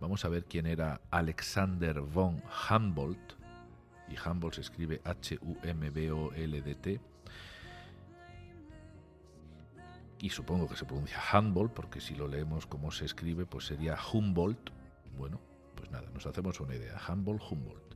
Vamos 0.00 0.24
a 0.24 0.28
ver 0.28 0.44
quién 0.44 0.66
era 0.66 1.00
Alexander 1.10 2.00
von 2.00 2.42
Humboldt 2.68 3.34
y 4.08 4.16
Humboldt 4.18 4.56
se 4.56 4.60
escribe 4.60 5.00
H-U-M-B-O-L-D-T. 5.04 7.00
Y 10.20 10.30
supongo 10.30 10.68
que 10.68 10.76
se 10.76 10.84
pronuncia 10.84 11.18
Humboldt, 11.32 11.72
porque 11.72 12.00
si 12.00 12.14
lo 12.14 12.28
leemos 12.28 12.66
como 12.66 12.90
se 12.90 13.06
escribe, 13.06 13.46
pues 13.46 13.64
sería 13.64 13.96
Humboldt. 14.12 14.70
Bueno, 15.16 15.40
pues 15.84 15.92
nada, 15.92 16.10
nos 16.14 16.26
hacemos 16.26 16.60
una 16.60 16.74
idea. 16.74 16.98
Humboldt, 17.08 17.42
Humboldt. 17.50 17.94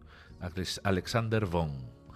Alexander 0.84 1.46
von 1.46 1.70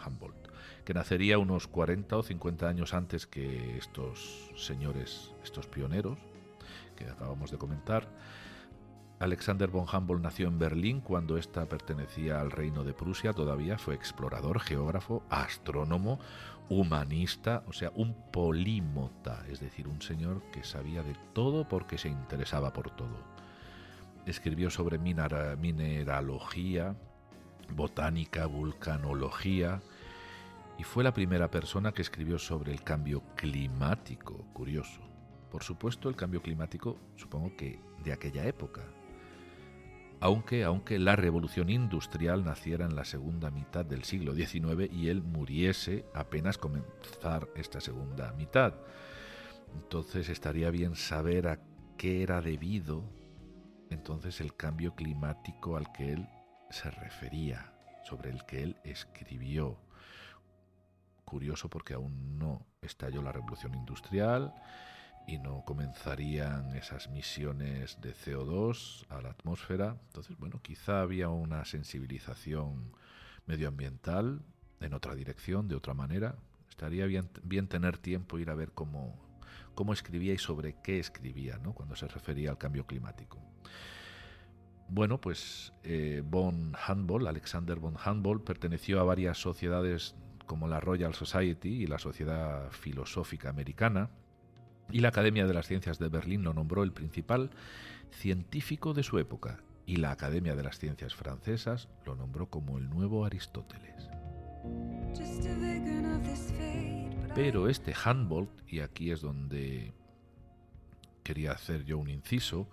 Humboldt, 0.04 0.48
que 0.84 0.92
nacería 0.92 1.38
unos 1.38 1.66
40 1.66 2.18
o 2.18 2.22
50 2.22 2.68
años 2.68 2.92
antes 2.92 3.26
que 3.26 3.78
estos 3.78 4.50
señores, 4.54 5.32
estos 5.42 5.66
pioneros 5.66 6.18
que 6.94 7.08
acabamos 7.08 7.50
de 7.50 7.56
comentar. 7.56 8.06
Alexander 9.18 9.70
von 9.70 9.86
Humboldt 9.90 10.22
nació 10.22 10.48
en 10.48 10.58
Berlín 10.58 11.00
cuando 11.00 11.38
ésta 11.38 11.66
pertenecía 11.66 12.38
al 12.42 12.50
reino 12.50 12.84
de 12.84 12.92
Prusia, 12.92 13.32
todavía 13.32 13.78
fue 13.78 13.94
explorador, 13.94 14.60
geógrafo, 14.60 15.22
astrónomo, 15.30 16.20
humanista, 16.68 17.64
o 17.66 17.72
sea, 17.72 17.90
un 17.94 18.14
polímota, 18.30 19.46
es 19.48 19.60
decir, 19.60 19.88
un 19.88 20.02
señor 20.02 20.42
que 20.52 20.64
sabía 20.64 21.02
de 21.02 21.16
todo 21.32 21.66
porque 21.66 21.96
se 21.96 22.10
interesaba 22.10 22.74
por 22.74 22.90
todo. 22.94 23.31
Escribió 24.26 24.70
sobre 24.70 24.98
mineralogía, 24.98 26.96
botánica, 27.74 28.46
vulcanología, 28.46 29.82
y 30.78 30.84
fue 30.84 31.04
la 31.04 31.12
primera 31.12 31.50
persona 31.50 31.92
que 31.92 32.02
escribió 32.02 32.38
sobre 32.38 32.72
el 32.72 32.82
cambio 32.82 33.22
climático, 33.36 34.46
curioso. 34.52 35.00
Por 35.50 35.62
supuesto, 35.62 36.08
el 36.08 36.16
cambio 36.16 36.40
climático, 36.40 36.98
supongo 37.16 37.56
que 37.56 37.78
de 38.02 38.12
aquella 38.12 38.46
época, 38.46 38.82
aunque, 40.20 40.62
aunque 40.62 40.98
la 41.00 41.16
revolución 41.16 41.68
industrial 41.68 42.44
naciera 42.44 42.86
en 42.86 42.94
la 42.94 43.04
segunda 43.04 43.50
mitad 43.50 43.84
del 43.84 44.04
siglo 44.04 44.34
XIX 44.34 44.90
y 44.92 45.08
él 45.08 45.20
muriese 45.20 46.06
apenas 46.14 46.58
comenzar 46.58 47.48
esta 47.56 47.80
segunda 47.80 48.32
mitad. 48.34 48.74
Entonces 49.74 50.28
estaría 50.28 50.70
bien 50.70 50.94
saber 50.94 51.48
a 51.48 51.58
qué 51.96 52.22
era 52.22 52.40
debido 52.40 53.02
entonces 53.92 54.40
el 54.40 54.56
cambio 54.56 54.94
climático 54.94 55.76
al 55.76 55.92
que 55.92 56.12
él 56.12 56.28
se 56.70 56.90
refería, 56.90 57.72
sobre 58.04 58.30
el 58.30 58.44
que 58.46 58.62
él 58.62 58.76
escribió. 58.84 59.78
Curioso 61.24 61.68
porque 61.68 61.94
aún 61.94 62.38
no 62.38 62.66
estalló 62.82 63.22
la 63.22 63.32
revolución 63.32 63.74
industrial, 63.74 64.52
y 65.26 65.38
no 65.38 65.64
comenzarían 65.64 66.74
esas 66.74 67.08
misiones 67.08 68.00
de 68.00 68.14
CO2 68.14 69.06
a 69.08 69.20
la 69.20 69.30
atmósfera. 69.30 69.96
Entonces, 70.08 70.36
bueno, 70.38 70.60
quizá 70.62 71.00
había 71.00 71.28
una 71.28 71.64
sensibilización 71.64 72.92
medioambiental 73.46 74.42
en 74.80 74.94
otra 74.94 75.14
dirección, 75.14 75.68
de 75.68 75.76
otra 75.76 75.94
manera. 75.94 76.36
Estaría 76.68 77.06
bien, 77.06 77.28
bien 77.42 77.68
tener 77.68 77.98
tiempo 77.98 78.38
ir 78.38 78.50
a 78.50 78.54
ver 78.54 78.72
cómo, 78.72 79.16
cómo 79.74 79.92
escribía 79.92 80.34
y 80.34 80.38
sobre 80.38 80.76
qué 80.82 80.98
escribía 80.98 81.58
¿no? 81.58 81.74
cuando 81.74 81.96
se 81.96 82.08
refería 82.08 82.50
al 82.50 82.58
cambio 82.58 82.86
climático. 82.86 83.38
Bueno, 84.88 85.20
pues 85.20 85.72
eh, 85.84 86.22
von 86.24 86.74
Humboldt, 86.86 87.26
Alexander 87.26 87.78
von 87.78 87.96
Humboldt, 87.96 88.44
perteneció 88.44 89.00
a 89.00 89.04
varias 89.04 89.38
sociedades 89.38 90.14
como 90.46 90.68
la 90.68 90.80
Royal 90.80 91.14
Society 91.14 91.82
y 91.82 91.86
la 91.86 91.98
Sociedad 91.98 92.70
Filosófica 92.72 93.48
Americana, 93.48 94.10
y 94.90 95.00
la 95.00 95.08
Academia 95.08 95.46
de 95.46 95.54
las 95.54 95.66
Ciencias 95.66 95.98
de 95.98 96.08
Berlín 96.08 96.42
lo 96.42 96.52
nombró 96.52 96.82
el 96.82 96.92
principal 96.92 97.50
científico 98.10 98.92
de 98.92 99.02
su 99.02 99.18
época, 99.18 99.60
y 99.86 99.96
la 99.96 100.10
Academia 100.10 100.54
de 100.54 100.62
las 100.62 100.78
Ciencias 100.78 101.14
Francesas 101.14 101.88
lo 102.04 102.14
nombró 102.14 102.50
como 102.50 102.76
el 102.76 102.90
nuevo 102.90 103.24
Aristóteles. 103.24 104.10
Pero 107.34 107.66
este 107.66 107.94
Humboldt, 107.94 108.50
y 108.68 108.80
aquí 108.80 109.10
es 109.10 109.22
donde 109.22 109.94
quería 111.22 111.52
hacer 111.52 111.82
yo 111.84 111.96
un 111.96 112.10
inciso 112.10 112.68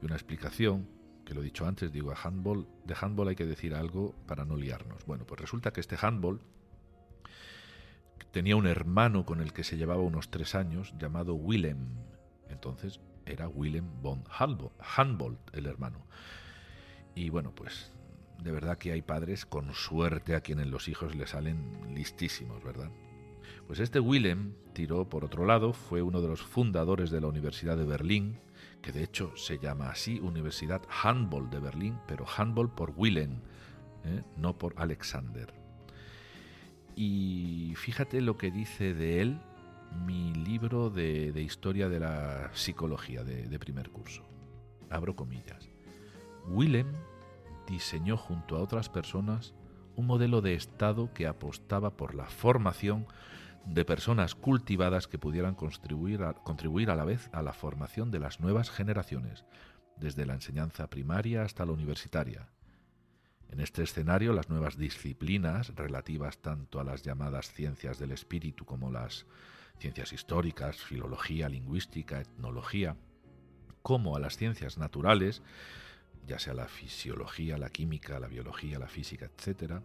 y 0.00 0.06
una 0.06 0.14
explicación, 0.14 0.88
que 1.24 1.34
lo 1.34 1.40
he 1.40 1.44
dicho 1.44 1.66
antes, 1.66 1.90
digo, 1.90 2.12
a 2.12 2.14
handball, 2.22 2.68
de 2.84 2.94
handball 3.00 3.28
hay 3.28 3.34
que 3.34 3.44
decir 3.44 3.74
algo 3.74 4.14
para 4.28 4.44
no 4.44 4.56
liarnos. 4.56 5.04
Bueno, 5.04 5.26
pues 5.26 5.40
resulta 5.40 5.72
que 5.72 5.80
este 5.80 5.96
handball 6.00 6.40
tenía 8.30 8.54
un 8.54 8.68
hermano 8.68 9.24
con 9.24 9.40
el 9.40 9.52
que 9.52 9.64
se 9.64 9.76
llevaba 9.76 10.02
unos 10.02 10.30
tres 10.30 10.54
años 10.54 10.94
llamado 10.96 11.34
Willem. 11.34 11.96
Entonces 12.48 13.00
era 13.26 13.48
Willem 13.48 14.00
von 14.00 14.22
Humboldt, 14.96 15.56
el 15.56 15.66
hermano. 15.66 16.06
Y 17.16 17.30
bueno, 17.30 17.52
pues 17.52 17.92
de 18.42 18.52
verdad 18.52 18.78
que 18.78 18.92
hay 18.92 19.02
padres 19.02 19.44
con 19.44 19.74
suerte 19.74 20.36
a 20.36 20.40
quienes 20.40 20.68
los 20.68 20.86
hijos 20.86 21.16
le 21.16 21.26
salen 21.26 21.94
listísimos, 21.94 22.62
¿verdad? 22.62 22.90
Pues 23.66 23.80
este 23.80 23.98
Willem 23.98 24.52
tiró 24.74 25.08
por 25.08 25.24
otro 25.24 25.46
lado, 25.46 25.72
fue 25.72 26.02
uno 26.02 26.20
de 26.20 26.28
los 26.28 26.42
fundadores 26.42 27.10
de 27.10 27.20
la 27.20 27.28
Universidad 27.28 27.76
de 27.76 27.84
Berlín, 27.84 28.38
que 28.82 28.92
de 28.92 29.02
hecho 29.02 29.32
se 29.36 29.58
llama 29.58 29.88
así 29.88 30.20
Universidad 30.20 30.82
Humboldt 31.02 31.50
de 31.50 31.60
Berlín, 31.60 31.98
pero 32.06 32.26
Humboldt 32.26 32.74
por 32.74 32.92
Willem, 32.94 33.40
¿eh? 34.04 34.22
no 34.36 34.58
por 34.58 34.74
Alexander. 34.76 35.54
Y 36.94 37.72
fíjate 37.76 38.20
lo 38.20 38.36
que 38.36 38.50
dice 38.50 38.92
de 38.94 39.22
él 39.22 39.40
mi 40.04 40.34
libro 40.34 40.90
de, 40.90 41.32
historia 41.40 41.88
de 41.88 42.00
la 42.00 42.50
psicología 42.52 43.24
de, 43.24 43.48
de 43.48 43.58
primer 43.58 43.90
curso. 43.90 44.24
Abro 44.90 45.16
comillas. 45.16 45.68
Willem 46.48 46.88
diseñó 47.66 48.16
junto 48.16 48.56
a 48.56 48.60
otras 48.60 48.88
personas 48.88 49.54
un 49.96 50.06
modelo 50.06 50.40
de 50.40 50.54
Estado 50.54 51.12
que 51.14 51.26
apostaba 51.26 51.96
por 51.96 52.14
la 52.14 52.26
formación 52.26 53.06
de 53.66 53.84
personas 53.84 54.34
cultivadas 54.34 55.08
que 55.08 55.18
pudieran 55.18 55.54
contribuir 55.54 56.22
a, 56.22 56.34
contribuir 56.34 56.90
a 56.90 56.96
la 56.96 57.04
vez 57.04 57.30
a 57.32 57.42
la 57.42 57.52
formación 57.52 58.10
de 58.10 58.18
las 58.18 58.40
nuevas 58.40 58.70
generaciones, 58.70 59.44
desde 59.96 60.26
la 60.26 60.34
enseñanza 60.34 60.88
primaria 60.90 61.42
hasta 61.42 61.64
la 61.64 61.72
universitaria. 61.72 62.48
En 63.50 63.60
este 63.60 63.82
escenario, 63.82 64.32
las 64.32 64.48
nuevas 64.48 64.76
disciplinas 64.76 65.74
relativas 65.76 66.38
tanto 66.38 66.80
a 66.80 66.84
las 66.84 67.02
llamadas 67.02 67.52
ciencias 67.52 67.98
del 67.98 68.10
espíritu 68.10 68.64
como 68.64 68.90
las 68.90 69.26
ciencias 69.78 70.12
históricas, 70.12 70.76
filología, 70.76 71.48
lingüística, 71.48 72.20
etnología, 72.20 72.96
como 73.82 74.16
a 74.16 74.20
las 74.20 74.36
ciencias 74.36 74.78
naturales, 74.78 75.42
ya 76.26 76.38
sea 76.38 76.54
la 76.54 76.68
fisiología, 76.68 77.58
la 77.58 77.70
química, 77.70 78.18
la 78.18 78.28
biología, 78.28 78.78
la 78.78 78.88
física, 78.88 79.26
etc., 79.26 79.82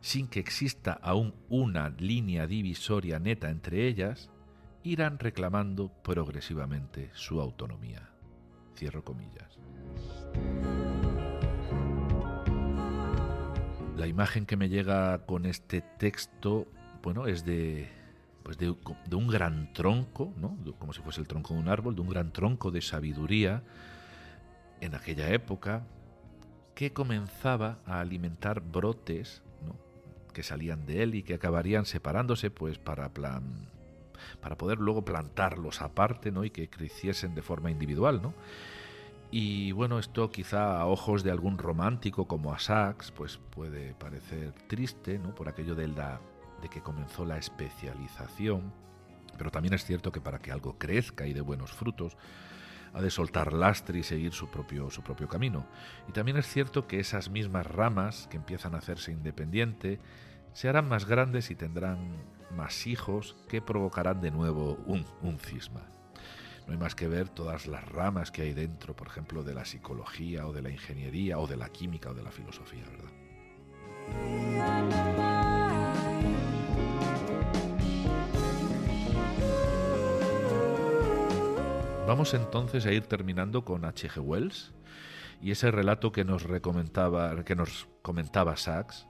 sin 0.00 0.28
que 0.28 0.40
exista 0.40 0.92
aún 0.92 1.34
una 1.48 1.90
línea 1.90 2.46
divisoria 2.46 3.18
neta 3.18 3.50
entre 3.50 3.86
ellas, 3.86 4.30
irán 4.82 5.18
reclamando 5.18 5.92
progresivamente 6.02 7.10
su 7.14 7.40
autonomía. 7.40 8.10
Cierro 8.76 9.04
comillas. 9.04 9.58
La 13.96 14.06
imagen 14.06 14.46
que 14.46 14.56
me 14.56 14.68
llega 14.68 15.26
con 15.26 15.44
este 15.44 15.80
texto, 15.80 16.68
bueno, 17.02 17.26
es 17.26 17.44
de, 17.44 17.88
pues 18.44 18.56
de, 18.56 18.76
de 19.06 19.16
un 19.16 19.26
gran 19.26 19.72
tronco, 19.72 20.32
¿no? 20.36 20.56
como 20.78 20.92
si 20.92 21.02
fuese 21.02 21.20
el 21.20 21.26
tronco 21.26 21.54
de 21.54 21.60
un 21.60 21.68
árbol, 21.68 21.96
de 21.96 22.02
un 22.02 22.08
gran 22.08 22.32
tronco 22.32 22.70
de 22.70 22.80
sabiduría 22.80 23.64
en 24.80 24.94
aquella 24.94 25.30
época 25.30 25.84
que 26.76 26.92
comenzaba 26.92 27.80
a 27.84 27.98
alimentar 27.98 28.60
brotes 28.60 29.42
que 30.28 30.42
salían 30.42 30.86
de 30.86 31.02
él 31.02 31.14
y 31.14 31.22
que 31.22 31.34
acabarían 31.34 31.84
separándose 31.84 32.50
pues 32.50 32.78
para 32.78 33.12
plan 33.12 33.68
para 34.40 34.58
poder 34.58 34.78
luego 34.78 35.04
plantarlos 35.04 35.80
aparte 35.82 36.30
¿no? 36.30 36.44
y 36.44 36.50
que 36.50 36.68
creciesen 36.68 37.34
de 37.34 37.42
forma 37.42 37.70
individual 37.70 38.20
¿no? 38.22 38.34
y 39.30 39.72
bueno 39.72 39.98
esto 39.98 40.30
quizá 40.30 40.80
a 40.80 40.86
ojos 40.86 41.22
de 41.22 41.30
algún 41.30 41.58
romántico 41.58 42.26
como 42.26 42.52
a 42.52 42.58
Sachs 42.58 43.10
pues 43.10 43.38
puede 43.50 43.94
parecer 43.94 44.52
triste 44.66 45.18
¿no? 45.18 45.34
por 45.34 45.48
aquello 45.48 45.74
de 45.74 45.88
la 45.88 46.20
de 46.62 46.68
que 46.68 46.80
comenzó 46.80 47.24
la 47.24 47.38
especialización 47.38 48.72
pero 49.36 49.50
también 49.50 49.74
es 49.74 49.84
cierto 49.84 50.10
que 50.10 50.20
para 50.20 50.40
que 50.40 50.50
algo 50.50 50.78
crezca 50.78 51.26
y 51.26 51.32
dé 51.32 51.40
buenos 51.40 51.72
frutos 51.72 52.16
ha 52.92 53.02
de 53.02 53.10
soltar 53.10 53.52
lastre 53.52 53.98
y 53.98 54.02
seguir 54.02 54.32
su 54.32 54.48
propio, 54.50 54.90
su 54.90 55.02
propio 55.02 55.28
camino. 55.28 55.66
Y 56.08 56.12
también 56.12 56.36
es 56.36 56.46
cierto 56.46 56.86
que 56.86 57.00
esas 57.00 57.30
mismas 57.30 57.66
ramas 57.66 58.26
que 58.30 58.36
empiezan 58.36 58.74
a 58.74 58.78
hacerse 58.78 59.12
independiente 59.12 60.00
se 60.52 60.68
harán 60.68 60.88
más 60.88 61.06
grandes 61.06 61.50
y 61.50 61.54
tendrán 61.54 62.16
más 62.56 62.86
hijos 62.86 63.36
que 63.48 63.60
provocarán 63.60 64.20
de 64.20 64.30
nuevo 64.30 64.78
un, 64.86 65.04
un 65.22 65.38
cisma. 65.38 65.82
No 66.66 66.72
hay 66.72 66.78
más 66.78 66.94
que 66.94 67.08
ver 67.08 67.28
todas 67.28 67.66
las 67.66 67.86
ramas 67.88 68.30
que 68.30 68.42
hay 68.42 68.52
dentro, 68.52 68.94
por 68.94 69.06
ejemplo, 69.06 69.42
de 69.42 69.54
la 69.54 69.64
psicología 69.64 70.46
o 70.46 70.52
de 70.52 70.62
la 70.62 70.70
ingeniería 70.70 71.38
o 71.38 71.46
de 71.46 71.56
la 71.56 71.70
química 71.70 72.10
o 72.10 72.14
de 72.14 72.22
la 72.22 72.30
filosofía, 72.30 72.84
¿verdad? 72.90 73.10
Vamos 82.08 82.32
entonces 82.32 82.86
a 82.86 82.92
ir 82.92 83.02
terminando 83.02 83.66
con 83.66 83.84
H.G. 83.84 84.18
Wells 84.18 84.72
y 85.42 85.50
ese 85.50 85.70
relato 85.70 86.10
que 86.10 86.24
nos, 86.24 86.42
recomendaba, 86.42 87.44
que 87.44 87.54
nos 87.54 87.86
comentaba 88.00 88.56
Sachs, 88.56 89.06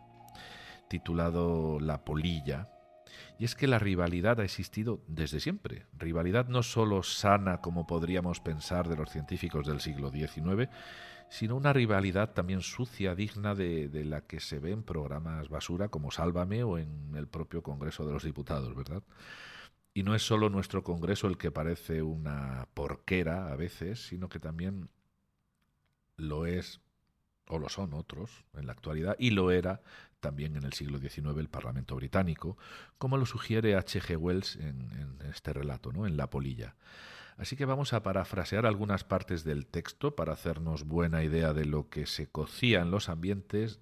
titulado 0.88 1.78
La 1.78 2.04
polilla, 2.04 2.68
y 3.38 3.44
es 3.44 3.54
que 3.54 3.68
la 3.68 3.78
rivalidad 3.78 4.40
ha 4.40 4.44
existido 4.44 5.00
desde 5.06 5.38
siempre. 5.38 5.87
Rivalidad 5.96 6.48
no 6.48 6.64
solo 6.64 7.04
sana 7.04 7.61
como 7.61 7.87
podríamos 7.87 8.40
pensar 8.40 8.88
de 8.88 8.96
los 8.96 9.10
científicos 9.10 9.64
del 9.64 9.79
siglo 9.79 10.10
XIX, 10.10 10.68
sino 11.29 11.54
una 11.54 11.73
rivalidad 11.73 12.33
también 12.33 12.62
sucia, 12.62 13.14
digna 13.14 13.54
de, 13.54 13.88
de, 13.88 14.04
la 14.06 14.23
que 14.23 14.40
se 14.40 14.58
ve 14.58 14.73
en 14.73 14.83
programas 14.83 15.48
basura 15.48 15.87
como 15.87 16.10
Sálvame 16.10 16.64
o 16.64 16.79
en 16.79 17.14
el 17.14 17.29
propio 17.29 17.62
Congreso 17.62 18.04
de 18.04 18.12
los 18.12 18.25
Diputados, 18.25 18.75
¿verdad? 18.75 19.04
Y 19.99 20.05
no 20.05 20.15
es 20.15 20.23
solo 20.23 20.49
nuestro 20.49 20.85
Congreso 20.85 21.27
el 21.27 21.38
que 21.38 21.51
parece 21.51 22.03
una 22.03 22.69
porquera 22.73 23.51
a 23.51 23.57
veces, 23.57 24.07
sino 24.07 24.29
que 24.29 24.38
también 24.38 24.90
lo 26.17 26.46
es 26.46 26.81
o 27.49 27.59
lo 27.59 27.69
son 27.69 27.94
otros 27.94 28.44
en 28.55 28.67
la 28.67 28.75
actualidad, 28.75 29.17
y 29.19 29.31
lo 29.31 29.51
era 29.51 29.83
también 30.21 30.55
en 30.55 30.63
el 30.63 30.73
siglo 30.73 31.01
XIX 31.01 31.37
el 31.38 31.49
Parlamento 31.49 31.96
británico, 31.96 32.57
como 32.96 33.17
lo 33.17 33.27
sugiere 33.27 33.75
H.G. 33.75 34.17
Wells 34.17 34.55
en, 34.55 34.92
en, 34.92 35.19
este 35.29 35.53
relato, 35.53 35.90
¿no? 35.90 36.07
en 36.07 36.17
La 36.17 36.31
Polilla. 36.31 36.77
Así 37.37 37.57
que 37.57 37.65
vamos 37.65 37.92
a 37.92 38.05
parafrasear 38.05 38.67
algunas 38.67 39.03
partes 39.03 39.42
del 39.42 39.67
texto 39.67 40.15
para 40.15 40.33
hacernos 40.33 40.85
buena 40.85 41.25
idea 41.25 41.53
de 41.53 41.65
lo 41.65 41.88
que 41.88 42.07
se 42.07 42.29
cocía 42.29 42.83
en 42.83 42.92
los 42.92 43.09
ambientes 43.09 43.81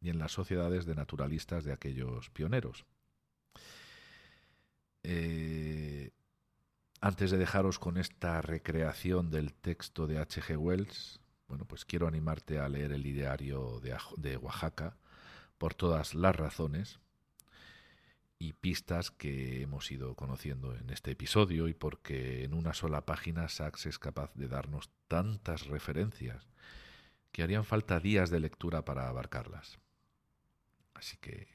y 0.00 0.08
en 0.08 0.18
las 0.18 0.32
sociedades 0.32 0.86
de 0.86 0.94
naturalistas 0.94 1.64
de 1.64 1.74
aquellos 1.74 2.30
pioneros. 2.30 2.86
Eh, 5.04 6.10
antes 7.00 7.30
de 7.30 7.36
dejaros 7.36 7.78
con 7.78 7.98
esta 7.98 8.40
recreación 8.40 9.30
del 9.30 9.52
texto 9.52 10.06
de 10.06 10.18
H.G. 10.18 10.56
Wells, 10.56 11.20
bueno, 11.46 11.66
pues 11.66 11.84
quiero 11.84 12.08
animarte 12.08 12.58
a 12.58 12.68
leer 12.68 12.92
el 12.92 13.06
ideario 13.06 13.80
de, 13.80 13.96
de 14.16 14.36
Oaxaca 14.38 14.96
por 15.58 15.74
todas 15.74 16.14
las 16.14 16.34
razones 16.34 16.98
y 18.38 18.54
pistas 18.54 19.10
que 19.10 19.62
hemos 19.62 19.90
ido 19.90 20.14
conociendo 20.16 20.74
en 20.74 20.90
este 20.90 21.12
episodio 21.12 21.68
y 21.68 21.74
porque 21.74 22.44
en 22.44 22.54
una 22.54 22.74
sola 22.74 23.04
página 23.04 23.48
Sachs 23.48 23.86
es 23.86 23.98
capaz 23.98 24.34
de 24.34 24.48
darnos 24.48 24.90
tantas 25.06 25.66
referencias 25.66 26.48
que 27.32 27.42
harían 27.42 27.64
falta 27.64 28.00
días 28.00 28.30
de 28.30 28.40
lectura 28.40 28.84
para 28.84 29.08
abarcarlas. 29.08 29.78
Así 30.94 31.16
que, 31.18 31.48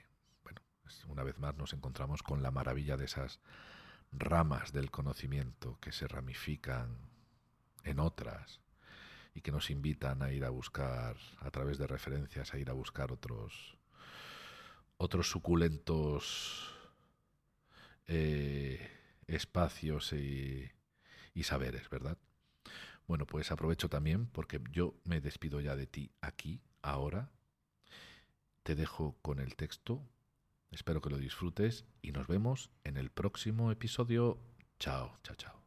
pues 0.90 1.06
una 1.06 1.22
vez 1.22 1.38
más 1.38 1.56
nos 1.56 1.74
encontramos 1.74 2.24
con 2.24 2.42
la 2.42 2.50
maravilla 2.50 2.98
de 2.98 3.06
esas 3.06 3.40
ramas 4.12 4.74
del 4.74 4.90
conocimiento 4.90 5.78
que 5.80 5.92
se 5.92 6.08
ramifican 6.08 6.98
en 7.84 8.00
otras 8.00 8.60
y 9.36 9.42
que 9.42 9.52
nos 9.52 9.70
invitan 9.70 10.24
a 10.24 10.32
ir 10.32 10.46
a 10.46 10.50
buscar, 10.50 11.16
a 11.42 11.52
través 11.52 11.78
de 11.78 11.86
referencias, 11.86 12.56
a 12.56 12.58
ir 12.58 12.72
a 12.72 12.74
buscar 12.74 13.12
otros, 13.12 13.78
otros 14.98 15.30
suculentos 15.30 16.74
eh, 18.08 18.90
espacios 19.28 20.12
y, 20.14 20.72
y 21.36 21.44
saberes, 21.44 21.88
¿verdad? 21.92 22.18
Bueno, 23.08 23.28
pues 23.28 23.52
aprovecho 23.52 23.90
también 23.90 24.26
porque 24.26 24.60
yo 24.72 24.96
me 25.04 25.22
despido 25.22 25.62
ya 25.62 25.76
de 25.76 25.86
ti 25.86 26.12
aquí, 26.20 26.64
ahora. 26.82 27.30
Te 28.64 28.74
dejo 28.74 29.20
con 29.22 29.40
el 29.40 29.56
texto 29.56 30.04
Espero 30.72 31.01
que 31.01 31.09
lo 31.09 31.17
disfrutes 31.17 31.86
y 32.01 32.11
nos 32.11 32.28
vemos 32.28 32.70
en 32.84 32.97
el 32.97 33.09
próximo 33.09 33.72
episodio. 33.72 34.39
Chao, 34.80 35.17
chao, 35.24 35.36
chao. 35.36 35.59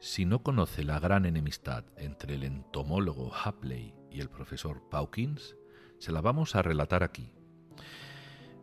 Si 0.00 0.24
no 0.24 0.42
conoce 0.42 0.84
la 0.84 1.00
gran 1.00 1.26
enemistad 1.26 1.84
entre 1.96 2.36
el 2.36 2.44
entomólogo 2.44 3.32
Hapley 3.34 3.94
y 4.10 4.20
el 4.20 4.30
profesor 4.30 4.88
Pawkins, 4.88 5.56
se 5.98 6.12
la 6.12 6.20
vamos 6.20 6.54
a 6.54 6.62
relatar 6.62 7.02
aquí. 7.02 7.32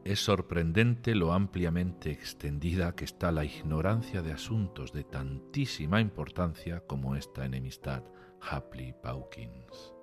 Es 0.05 0.19
sorprendente 0.19 1.15
lo 1.15 1.33
ampliamente 1.33 2.11
extendida 2.11 2.95
que 2.95 3.05
está 3.05 3.31
la 3.31 3.43
ignorancia 3.43 4.21
de 4.21 4.33
asuntos 4.33 4.93
de 4.93 5.03
tantísima 5.03 5.99
importancia 5.99 6.81
como 6.81 7.15
esta 7.15 7.43
enemistad 7.43 8.03
Hapley-Pawkins. 8.39 9.95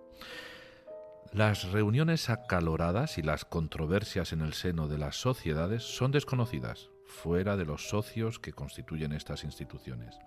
Las 1.33 1.71
reuniones 1.71 2.31
acaloradas 2.31 3.17
y 3.17 3.23
las 3.23 3.45
controversias 3.45 4.33
en 4.33 4.41
el 4.41 4.55
seno 4.55 4.89
de 4.89 4.99
las 4.99 5.15
sociedades 5.15 5.85
son 5.85 6.11
desconocidas, 6.11 6.91
fuera 7.07 7.57
de 7.57 7.65
los 7.65 7.89
socios 7.89 8.41
que 8.41 8.53
constituyen 8.53 9.13
estas 9.13 9.45
instituciones. 9.45 10.19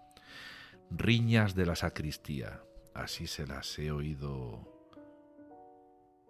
Riñas 0.90 1.54
de 1.54 1.66
la 1.66 1.76
sacristía, 1.76 2.64
así 2.94 3.28
se 3.28 3.46
las 3.46 3.78
he 3.78 3.92
oído 3.92 4.90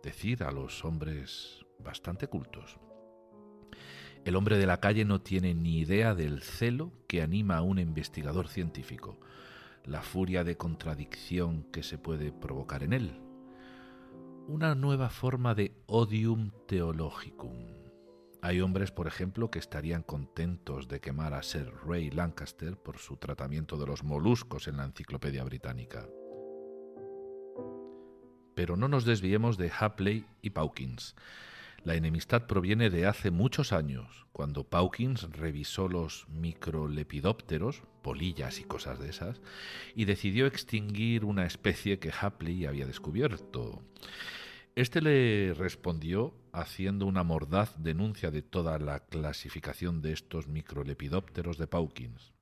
decir 0.01 0.43
a 0.43 0.51
los 0.51 0.83
hombres 0.83 1.63
bastante 1.77 2.25
cultos. 2.25 2.79
El 4.25 4.35
hombre 4.35 4.57
de 4.57 4.65
la 4.65 4.79
calle 4.79 5.05
no 5.05 5.21
tiene 5.21 5.53
ni 5.53 5.79
idea 5.79 6.15
del 6.15 6.41
celo 6.41 6.91
que 7.07 7.21
anima 7.21 7.57
a 7.57 7.61
un 7.61 7.77
investigador 7.77 8.47
científico, 8.47 9.19
la 9.83 10.01
furia 10.01 10.43
de 10.43 10.57
contradicción 10.57 11.63
que 11.71 11.83
se 11.83 11.97
puede 11.97 12.31
provocar 12.31 12.81
en 12.81 12.93
él. 12.93 13.21
Una 14.47 14.73
nueva 14.75 15.09
forma 15.09 15.53
de 15.53 15.75
odium 15.85 16.51
theologicum. 16.67 17.85
Hay 18.41 18.61
hombres, 18.61 18.91
por 18.91 19.07
ejemplo, 19.07 19.49
que 19.49 19.57
estarían 19.57 20.03
contentos 20.03 20.87
de 20.87 21.01
quemar 21.01 21.33
a 21.33 21.41
Sir 21.41 21.71
Ray 21.83 22.11
Lancaster 22.11 22.77
por 22.77 22.99
su 22.99 23.17
tratamiento 23.17 23.77
de 23.77 23.87
los 23.87 24.03
moluscos 24.03 24.67
en 24.67 24.77
la 24.77 24.85
Enciclopedia 24.85 25.43
Británica. 25.43 26.07
Pero 28.53 28.77
no 28.77 28.87
nos 28.87 29.03
desviemos 29.03 29.57
de 29.57 29.71
Hapley 29.79 30.27
y 30.43 30.51
Pawkins. 30.51 31.15
La 31.85 31.93
enemistad 31.93 32.47
proviene 32.47 32.89
de 32.89 33.05
hace 33.05 33.29
muchos 33.29 33.71
años, 33.71 34.25
cuando 34.31 34.63
Pawkins 34.63 35.29
revisó 35.29 35.87
los 35.87 36.27
microlepidópteros, 36.29 37.83
polillas 38.01 38.59
y 38.59 38.63
cosas 38.63 38.99
de 38.99 39.09
esas, 39.09 39.39
y 39.93 40.05
decidió 40.05 40.47
extinguir 40.47 41.23
una 41.25 41.45
especie 41.45 41.99
que 41.99 42.11
Hapley 42.19 42.65
había 42.65 42.87
descubierto. 42.87 43.83
Este 44.73 44.99
le 44.99 45.53
respondió 45.53 46.33
haciendo 46.53 47.05
una 47.05 47.23
mordaz 47.23 47.75
denuncia 47.77 48.31
de 48.31 48.41
toda 48.41 48.79
la 48.79 49.01
clasificación 49.01 50.01
de 50.01 50.13
estos 50.13 50.47
microlepidópteros 50.47 51.59
de 51.59 51.67
Pawkins. 51.67 52.33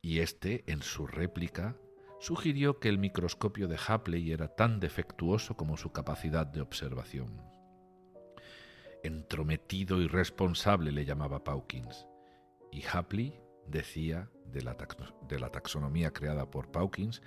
Y 0.00 0.20
este, 0.20 0.64
en 0.66 0.80
su 0.80 1.06
réplica, 1.06 1.76
sugirió 2.18 2.80
que 2.80 2.88
el 2.88 2.96
microscopio 2.96 3.68
de 3.68 3.78
Hapley 3.86 4.32
era 4.32 4.48
tan 4.48 4.80
defectuoso 4.80 5.54
como 5.54 5.76
su 5.76 5.92
capacidad 5.92 6.46
de 6.46 6.62
observación 6.62 7.49
entrometido 9.02 10.00
y 10.00 10.08
responsable 10.08 10.92
le 10.92 11.04
llamaba 11.04 11.44
Pawkins. 11.44 12.06
Y 12.72 12.84
Hapley 12.90 13.40
decía 13.66 14.30
de 14.46 14.62
la, 14.62 14.76
de 15.28 15.40
la 15.40 15.50
taxonomía 15.50 16.12
creada 16.12 16.50
por 16.50 16.70
Pawkins 16.70 17.22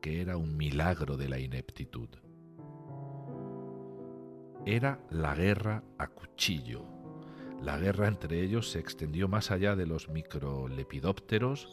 que 0.00 0.20
era 0.20 0.36
un 0.36 0.56
milagro 0.56 1.16
de 1.16 1.28
la 1.28 1.38
ineptitud. 1.38 2.08
Era 4.64 5.00
la 5.10 5.34
guerra 5.34 5.84
a 5.98 6.08
cuchillo. 6.08 6.84
La 7.62 7.78
guerra 7.78 8.08
entre 8.08 8.42
ellos 8.42 8.70
se 8.70 8.78
extendió 8.78 9.28
más 9.28 9.50
allá 9.50 9.76
de 9.76 9.86
los 9.86 10.08
microlepidópteros 10.08 11.68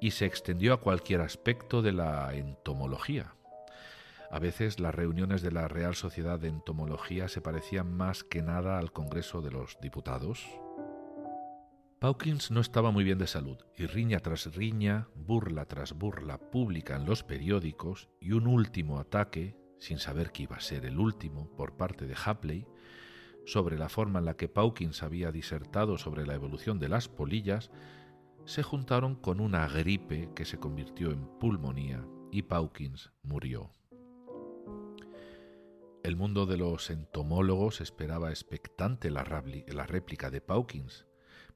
y 0.00 0.12
se 0.12 0.26
extendió 0.26 0.72
a 0.72 0.80
cualquier 0.80 1.20
aspecto 1.20 1.82
de 1.82 1.92
la 1.92 2.34
entomología. 2.34 3.34
A 4.32 4.38
veces 4.38 4.78
las 4.78 4.94
reuniones 4.94 5.42
de 5.42 5.50
la 5.50 5.66
Real 5.66 5.96
Sociedad 5.96 6.38
de 6.38 6.46
Entomología 6.46 7.26
se 7.26 7.40
parecían 7.40 7.92
más 7.92 8.22
que 8.22 8.42
nada 8.42 8.78
al 8.78 8.92
Congreso 8.92 9.42
de 9.42 9.50
los 9.50 9.76
Diputados. 9.82 10.46
Pawkins 11.98 12.52
no 12.52 12.60
estaba 12.60 12.92
muy 12.92 13.02
bien 13.02 13.18
de 13.18 13.26
salud 13.26 13.58
y 13.76 13.86
riña 13.86 14.20
tras 14.20 14.54
riña, 14.54 15.08
burla 15.16 15.64
tras 15.66 15.94
burla 15.94 16.38
pública 16.38 16.94
en 16.94 17.06
los 17.06 17.24
periódicos 17.24 18.08
y 18.20 18.30
un 18.30 18.46
último 18.46 19.00
ataque, 19.00 19.56
sin 19.80 19.98
saber 19.98 20.30
que 20.30 20.44
iba 20.44 20.56
a 20.56 20.60
ser 20.60 20.86
el 20.86 21.00
último, 21.00 21.50
por 21.56 21.76
parte 21.76 22.06
de 22.06 22.14
Hapley, 22.24 22.68
sobre 23.46 23.78
la 23.78 23.88
forma 23.88 24.20
en 24.20 24.26
la 24.26 24.36
que 24.36 24.48
Pawkins 24.48 25.02
había 25.02 25.32
disertado 25.32 25.98
sobre 25.98 26.24
la 26.24 26.34
evolución 26.34 26.78
de 26.78 26.88
las 26.88 27.08
polillas, 27.08 27.72
se 28.44 28.62
juntaron 28.62 29.16
con 29.16 29.40
una 29.40 29.66
gripe 29.66 30.30
que 30.36 30.44
se 30.44 30.58
convirtió 30.58 31.10
en 31.10 31.26
pulmonía 31.40 32.06
y 32.30 32.42
Pawkins 32.42 33.10
murió. 33.22 33.72
El 36.02 36.16
mundo 36.16 36.46
de 36.46 36.56
los 36.56 36.88
entomólogos 36.88 37.82
esperaba 37.82 38.30
expectante 38.30 39.10
la, 39.10 39.22
réplica 39.22 40.30
de 40.30 40.40
Pawkins, 40.40 41.04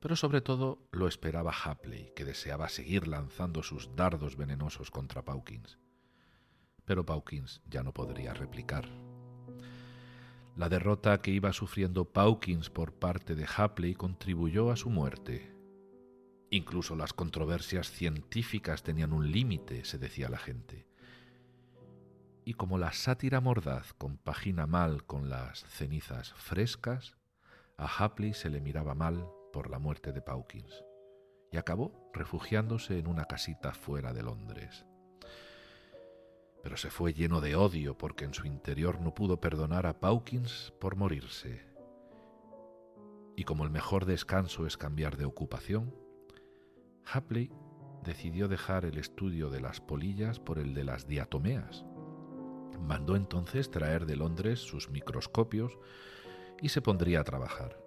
pero 0.01 0.17
sobre 0.17 0.43
todo 0.43 0.87
lo 0.93 1.09
esperaba 1.09 1.51
Hapley, 1.51 2.13
que 2.15 2.27
deseaba 2.27 2.69
seguir 2.69 3.09
lanzando 3.09 3.63
sus 3.63 3.97
dardos 3.97 4.37
venenosos 4.37 4.91
contra 4.91 5.25
Pawkins. 5.25 5.79
Pero 6.85 7.07
Pawkins 7.07 7.63
ya 7.71 7.83
no 7.83 7.95
podría 7.95 8.35
replicar. 8.35 8.87
La 10.57 10.69
derrota 10.69 11.23
que 11.23 11.31
iba 11.31 11.55
sufriendo 11.55 12.05
Pawkins 12.05 12.69
por 12.69 12.93
parte 12.93 13.35
de 13.35 13.47
Hapley 13.57 13.95
contribuyó 13.95 14.71
a 14.71 14.77
su 14.77 14.91
muerte. 14.91 15.57
Incluso 16.51 16.97
las 16.97 17.15
controversias 17.15 17.91
científicas 17.91 18.83
tenían 18.83 19.15
un 19.15 19.33
límite, 19.33 19.87
se 19.87 19.97
decía 19.97 20.29
la 20.29 20.39
gente 20.39 20.87
y 22.45 22.55
como 22.55 22.79
la 22.79 22.93
sátira 22.93 23.41
mordaz 23.41 23.95
compagina 23.95 24.67
mal 24.67 25.05
con 25.05 25.31
las 25.31 25.65
cenizas 25.65 26.33
frescas, 26.35 27.17
a 27.79 27.87
Hapley 27.87 28.35
se 28.35 28.51
le 28.51 28.61
miraba 28.61 28.95
mal 28.95 29.27
por 29.53 29.71
la 29.71 29.79
muerte 29.79 30.13
de 30.13 30.21
Pawkins 30.21 30.85
y 31.51 31.57
acabó 31.57 32.11
refugiándose 32.13 32.99
en 32.99 33.07
una 33.07 33.25
casita 33.25 33.73
fuera 33.73 34.13
de 34.13 34.23
Londres. 34.23 34.85
Pero 36.63 36.77
se 36.77 36.91
fue 36.91 37.13
lleno 37.13 37.41
de 37.41 37.57
odio 37.57 37.97
porque 37.97 38.25
en 38.25 38.35
su 38.35 38.47
interior 38.47 39.01
no 39.01 39.15
pudo 39.15 39.41
perdonar 39.41 39.87
a 39.87 40.01
Pawkins 40.01 40.73
por 40.81 40.97
morirse. 40.97 41.67
Y 43.37 43.45
como 43.45 43.65
el 43.65 43.71
mejor 43.71 44.05
descanso 44.05 44.67
es 44.67 44.77
cambiar 44.77 45.17
de 45.17 45.25
ocupación, 45.25 45.95
Hapley 47.05 47.51
decidió 48.03 48.49
dejar 48.49 48.85
el 48.85 48.99
estudio 48.99 49.51
de 49.51 49.61
las 49.61 49.81
polillas 49.81 50.41
por 50.41 50.59
el 50.59 50.75
de 50.75 50.85
las 50.85 51.07
diatomeas 51.07 51.85
Mandó 52.81 53.17
entonces 53.17 53.71
traer 53.71 54.07
de 54.07 54.17
Londres 54.17 54.61
sus 54.61 54.91
microscopios 54.91 55.79
y 56.61 56.69
se 56.69 56.83
pondría 56.83 57.21
a 57.21 57.25
trabajar. 57.25 57.79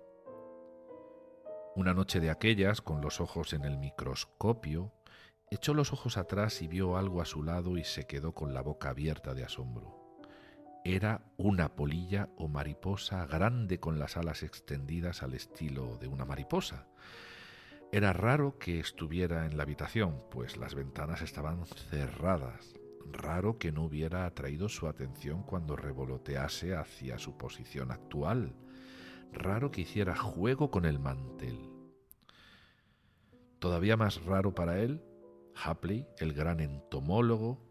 Una 1.76 1.94
noche 1.94 2.20
de 2.20 2.32
aquellas, 2.32 2.82
con 2.82 3.02
los 3.02 3.22
ojos 3.22 3.54
en 3.54 3.64
el 3.64 3.78
microscopio, 3.78 4.94
echó 5.52 5.74
los 5.74 5.94
ojos 5.94 6.18
atrás 6.18 6.62
y 6.62 6.68
vio 6.68 6.98
algo 6.98 7.22
a 7.22 7.26
su 7.26 7.44
lado 7.44 7.78
y 7.78 7.84
se 7.84 8.08
quedó 8.08 8.34
con 8.34 8.54
la 8.54 8.62
boca 8.62 8.90
abierta 8.90 9.34
de 9.34 9.44
asombro. 9.44 10.08
Era 10.84 11.22
una 11.38 11.76
polilla 11.76 12.30
o 12.38 12.48
mariposa 12.48 13.26
grande 13.26 13.80
con 13.80 14.00
las 14.00 14.18
alas 14.18 14.42
extendidas 14.42 15.22
al 15.22 15.34
estilo 15.34 15.98
de 15.98 16.08
una 16.08 16.26
mariposa. 16.26 16.88
Era 17.92 18.14
raro 18.14 18.58
que 18.58 18.80
estuviera 18.80 19.46
en 19.46 19.58
la 19.58 19.64
habitación, 19.64 20.24
pues 20.32 20.58
las 20.58 20.76
ventanas 20.76 21.22
estaban 21.22 21.66
cerradas. 21.66 22.77
Raro 23.06 23.58
que 23.58 23.72
no 23.72 23.84
hubiera 23.84 24.26
atraído 24.26 24.70
su 24.70 24.88
atención 24.88 25.44
cuando 25.44 25.76
revolotease 25.76 26.76
hacia 26.76 27.18
su 27.20 27.38
posición 27.38 27.92
actual. 27.92 28.56
Raro 29.32 29.72
que 29.72 29.82
hiciera 29.82 30.16
juego 30.16 30.72
con 30.72 30.86
el 30.86 31.00
mantel. 31.00 31.70
Todavía 33.60 33.98
más 33.98 34.24
raro 34.24 34.54
para 34.54 34.80
él, 34.80 35.04
Hapley, 35.56 36.08
el 36.20 36.34
gran 36.34 36.60
entomólogo, 36.60 37.68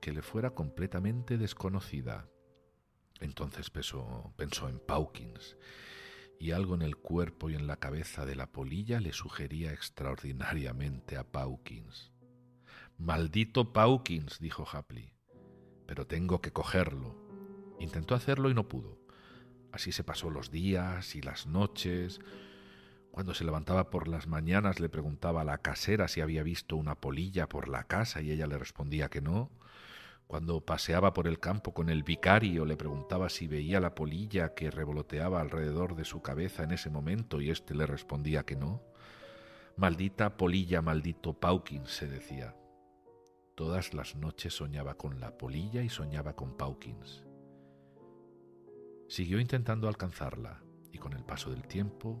que 0.00 0.12
le 0.12 0.22
fuera 0.22 0.50
completamente 0.50 1.38
desconocida. 1.38 2.28
Entonces 3.20 3.70
pensó, 3.70 4.34
en 4.68 4.78
Pawkins, 4.78 5.56
y 6.38 6.50
algo 6.50 6.74
en 6.74 6.82
el 6.82 6.96
cuerpo 6.96 7.48
y 7.48 7.54
en 7.54 7.66
la 7.66 7.76
cabeza 7.76 8.26
de 8.26 8.36
la 8.36 8.52
polilla 8.52 9.00
le 9.00 9.12
sugería 9.12 9.72
extraordinariamente 9.72 11.16
a 11.16 11.24
Pawkins. 11.24 12.13
Maldito 12.98 13.72
Pawkins, 13.72 14.38
dijo 14.38 14.64
Hapley. 14.70 15.12
Pero 15.86 16.06
tengo 16.06 16.40
que 16.40 16.52
cogerlo. 16.52 17.16
Intentó 17.80 18.14
hacerlo 18.14 18.50
y 18.50 18.54
no 18.54 18.68
pudo. 18.68 18.98
Así 19.72 19.90
se 19.90 20.04
pasó 20.04 20.30
los 20.30 20.52
días 20.52 21.16
y 21.16 21.20
las 21.20 21.46
noches. 21.46 22.20
Cuando 23.10 23.34
se 23.34 23.44
levantaba 23.44 23.90
por 23.90 24.06
las 24.06 24.28
mañanas 24.28 24.78
le 24.78 24.88
preguntaba 24.88 25.40
a 25.40 25.44
la 25.44 25.58
casera 25.58 26.06
si 26.06 26.20
había 26.20 26.44
visto 26.44 26.76
una 26.76 26.94
polilla 26.94 27.48
por 27.48 27.68
la 27.68 27.84
casa 27.84 28.22
y 28.22 28.30
ella 28.30 28.46
le 28.46 28.58
respondía 28.58 29.08
que 29.08 29.20
no. 29.20 29.50
Cuando 30.28 30.64
paseaba 30.64 31.12
por 31.12 31.26
el 31.26 31.40
campo 31.40 31.74
con 31.74 31.90
el 31.90 32.04
vicario 32.04 32.64
le 32.64 32.76
preguntaba 32.76 33.28
si 33.28 33.48
veía 33.48 33.80
la 33.80 33.94
polilla 33.96 34.54
que 34.54 34.70
revoloteaba 34.70 35.40
alrededor 35.40 35.96
de 35.96 36.04
su 36.04 36.22
cabeza 36.22 36.62
en 36.62 36.70
ese 36.70 36.90
momento 36.90 37.40
y 37.40 37.50
éste 37.50 37.74
le 37.74 37.86
respondía 37.86 38.44
que 38.44 38.54
no. 38.54 38.82
Maldita 39.76 40.36
polilla, 40.36 40.80
maldito 40.80 41.34
Paukin, 41.34 41.86
se 41.86 42.06
decía. 42.06 42.54
Todas 43.54 43.94
las 43.94 44.16
noches 44.16 44.54
soñaba 44.54 44.94
con 44.94 45.20
la 45.20 45.38
polilla 45.38 45.82
y 45.82 45.88
soñaba 45.88 46.34
con 46.34 46.56
Pawkins. 46.56 47.24
Siguió 49.06 49.38
intentando 49.38 49.86
alcanzarla 49.86 50.60
y 50.90 50.98
con 50.98 51.12
el 51.12 51.24
paso 51.24 51.50
del 51.50 51.62
tiempo, 51.68 52.20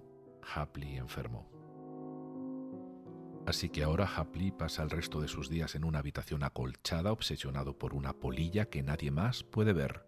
Hapley 0.54 0.96
enfermó. 0.96 1.50
Así 3.46 3.68
que 3.68 3.82
ahora 3.82 4.06
Hapley 4.06 4.52
pasa 4.52 4.84
el 4.84 4.90
resto 4.90 5.20
de 5.20 5.26
sus 5.26 5.48
días 5.48 5.74
en 5.74 5.84
una 5.84 5.98
habitación 5.98 6.44
acolchada, 6.44 7.10
obsesionado 7.10 7.76
por 7.78 7.94
una 7.94 8.12
polilla 8.12 8.66
que 8.66 8.84
nadie 8.84 9.10
más 9.10 9.42
puede 9.42 9.72
ver. 9.72 10.06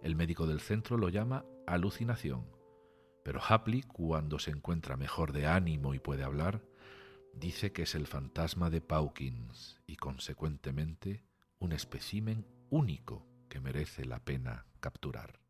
El 0.00 0.14
médico 0.14 0.46
del 0.46 0.60
centro 0.60 0.96
lo 0.96 1.08
llama 1.08 1.44
alucinación, 1.66 2.46
pero 3.24 3.40
Hapley, 3.46 3.82
cuando 3.82 4.38
se 4.38 4.52
encuentra 4.52 4.96
mejor 4.96 5.32
de 5.32 5.48
ánimo 5.48 5.92
y 5.92 5.98
puede 5.98 6.22
hablar, 6.22 6.62
dice 7.32 7.72
que 7.72 7.82
es 7.82 7.94
el 7.94 8.06
fantasma 8.06 8.70
de 8.70 8.80
Pawkins 8.80 9.80
y 9.86 9.96
consecuentemente 9.96 11.24
un 11.58 11.72
espécimen 11.72 12.46
único 12.70 13.26
que 13.48 13.60
merece 13.60 14.04
la 14.04 14.24
pena 14.24 14.66
capturar. 14.80 15.40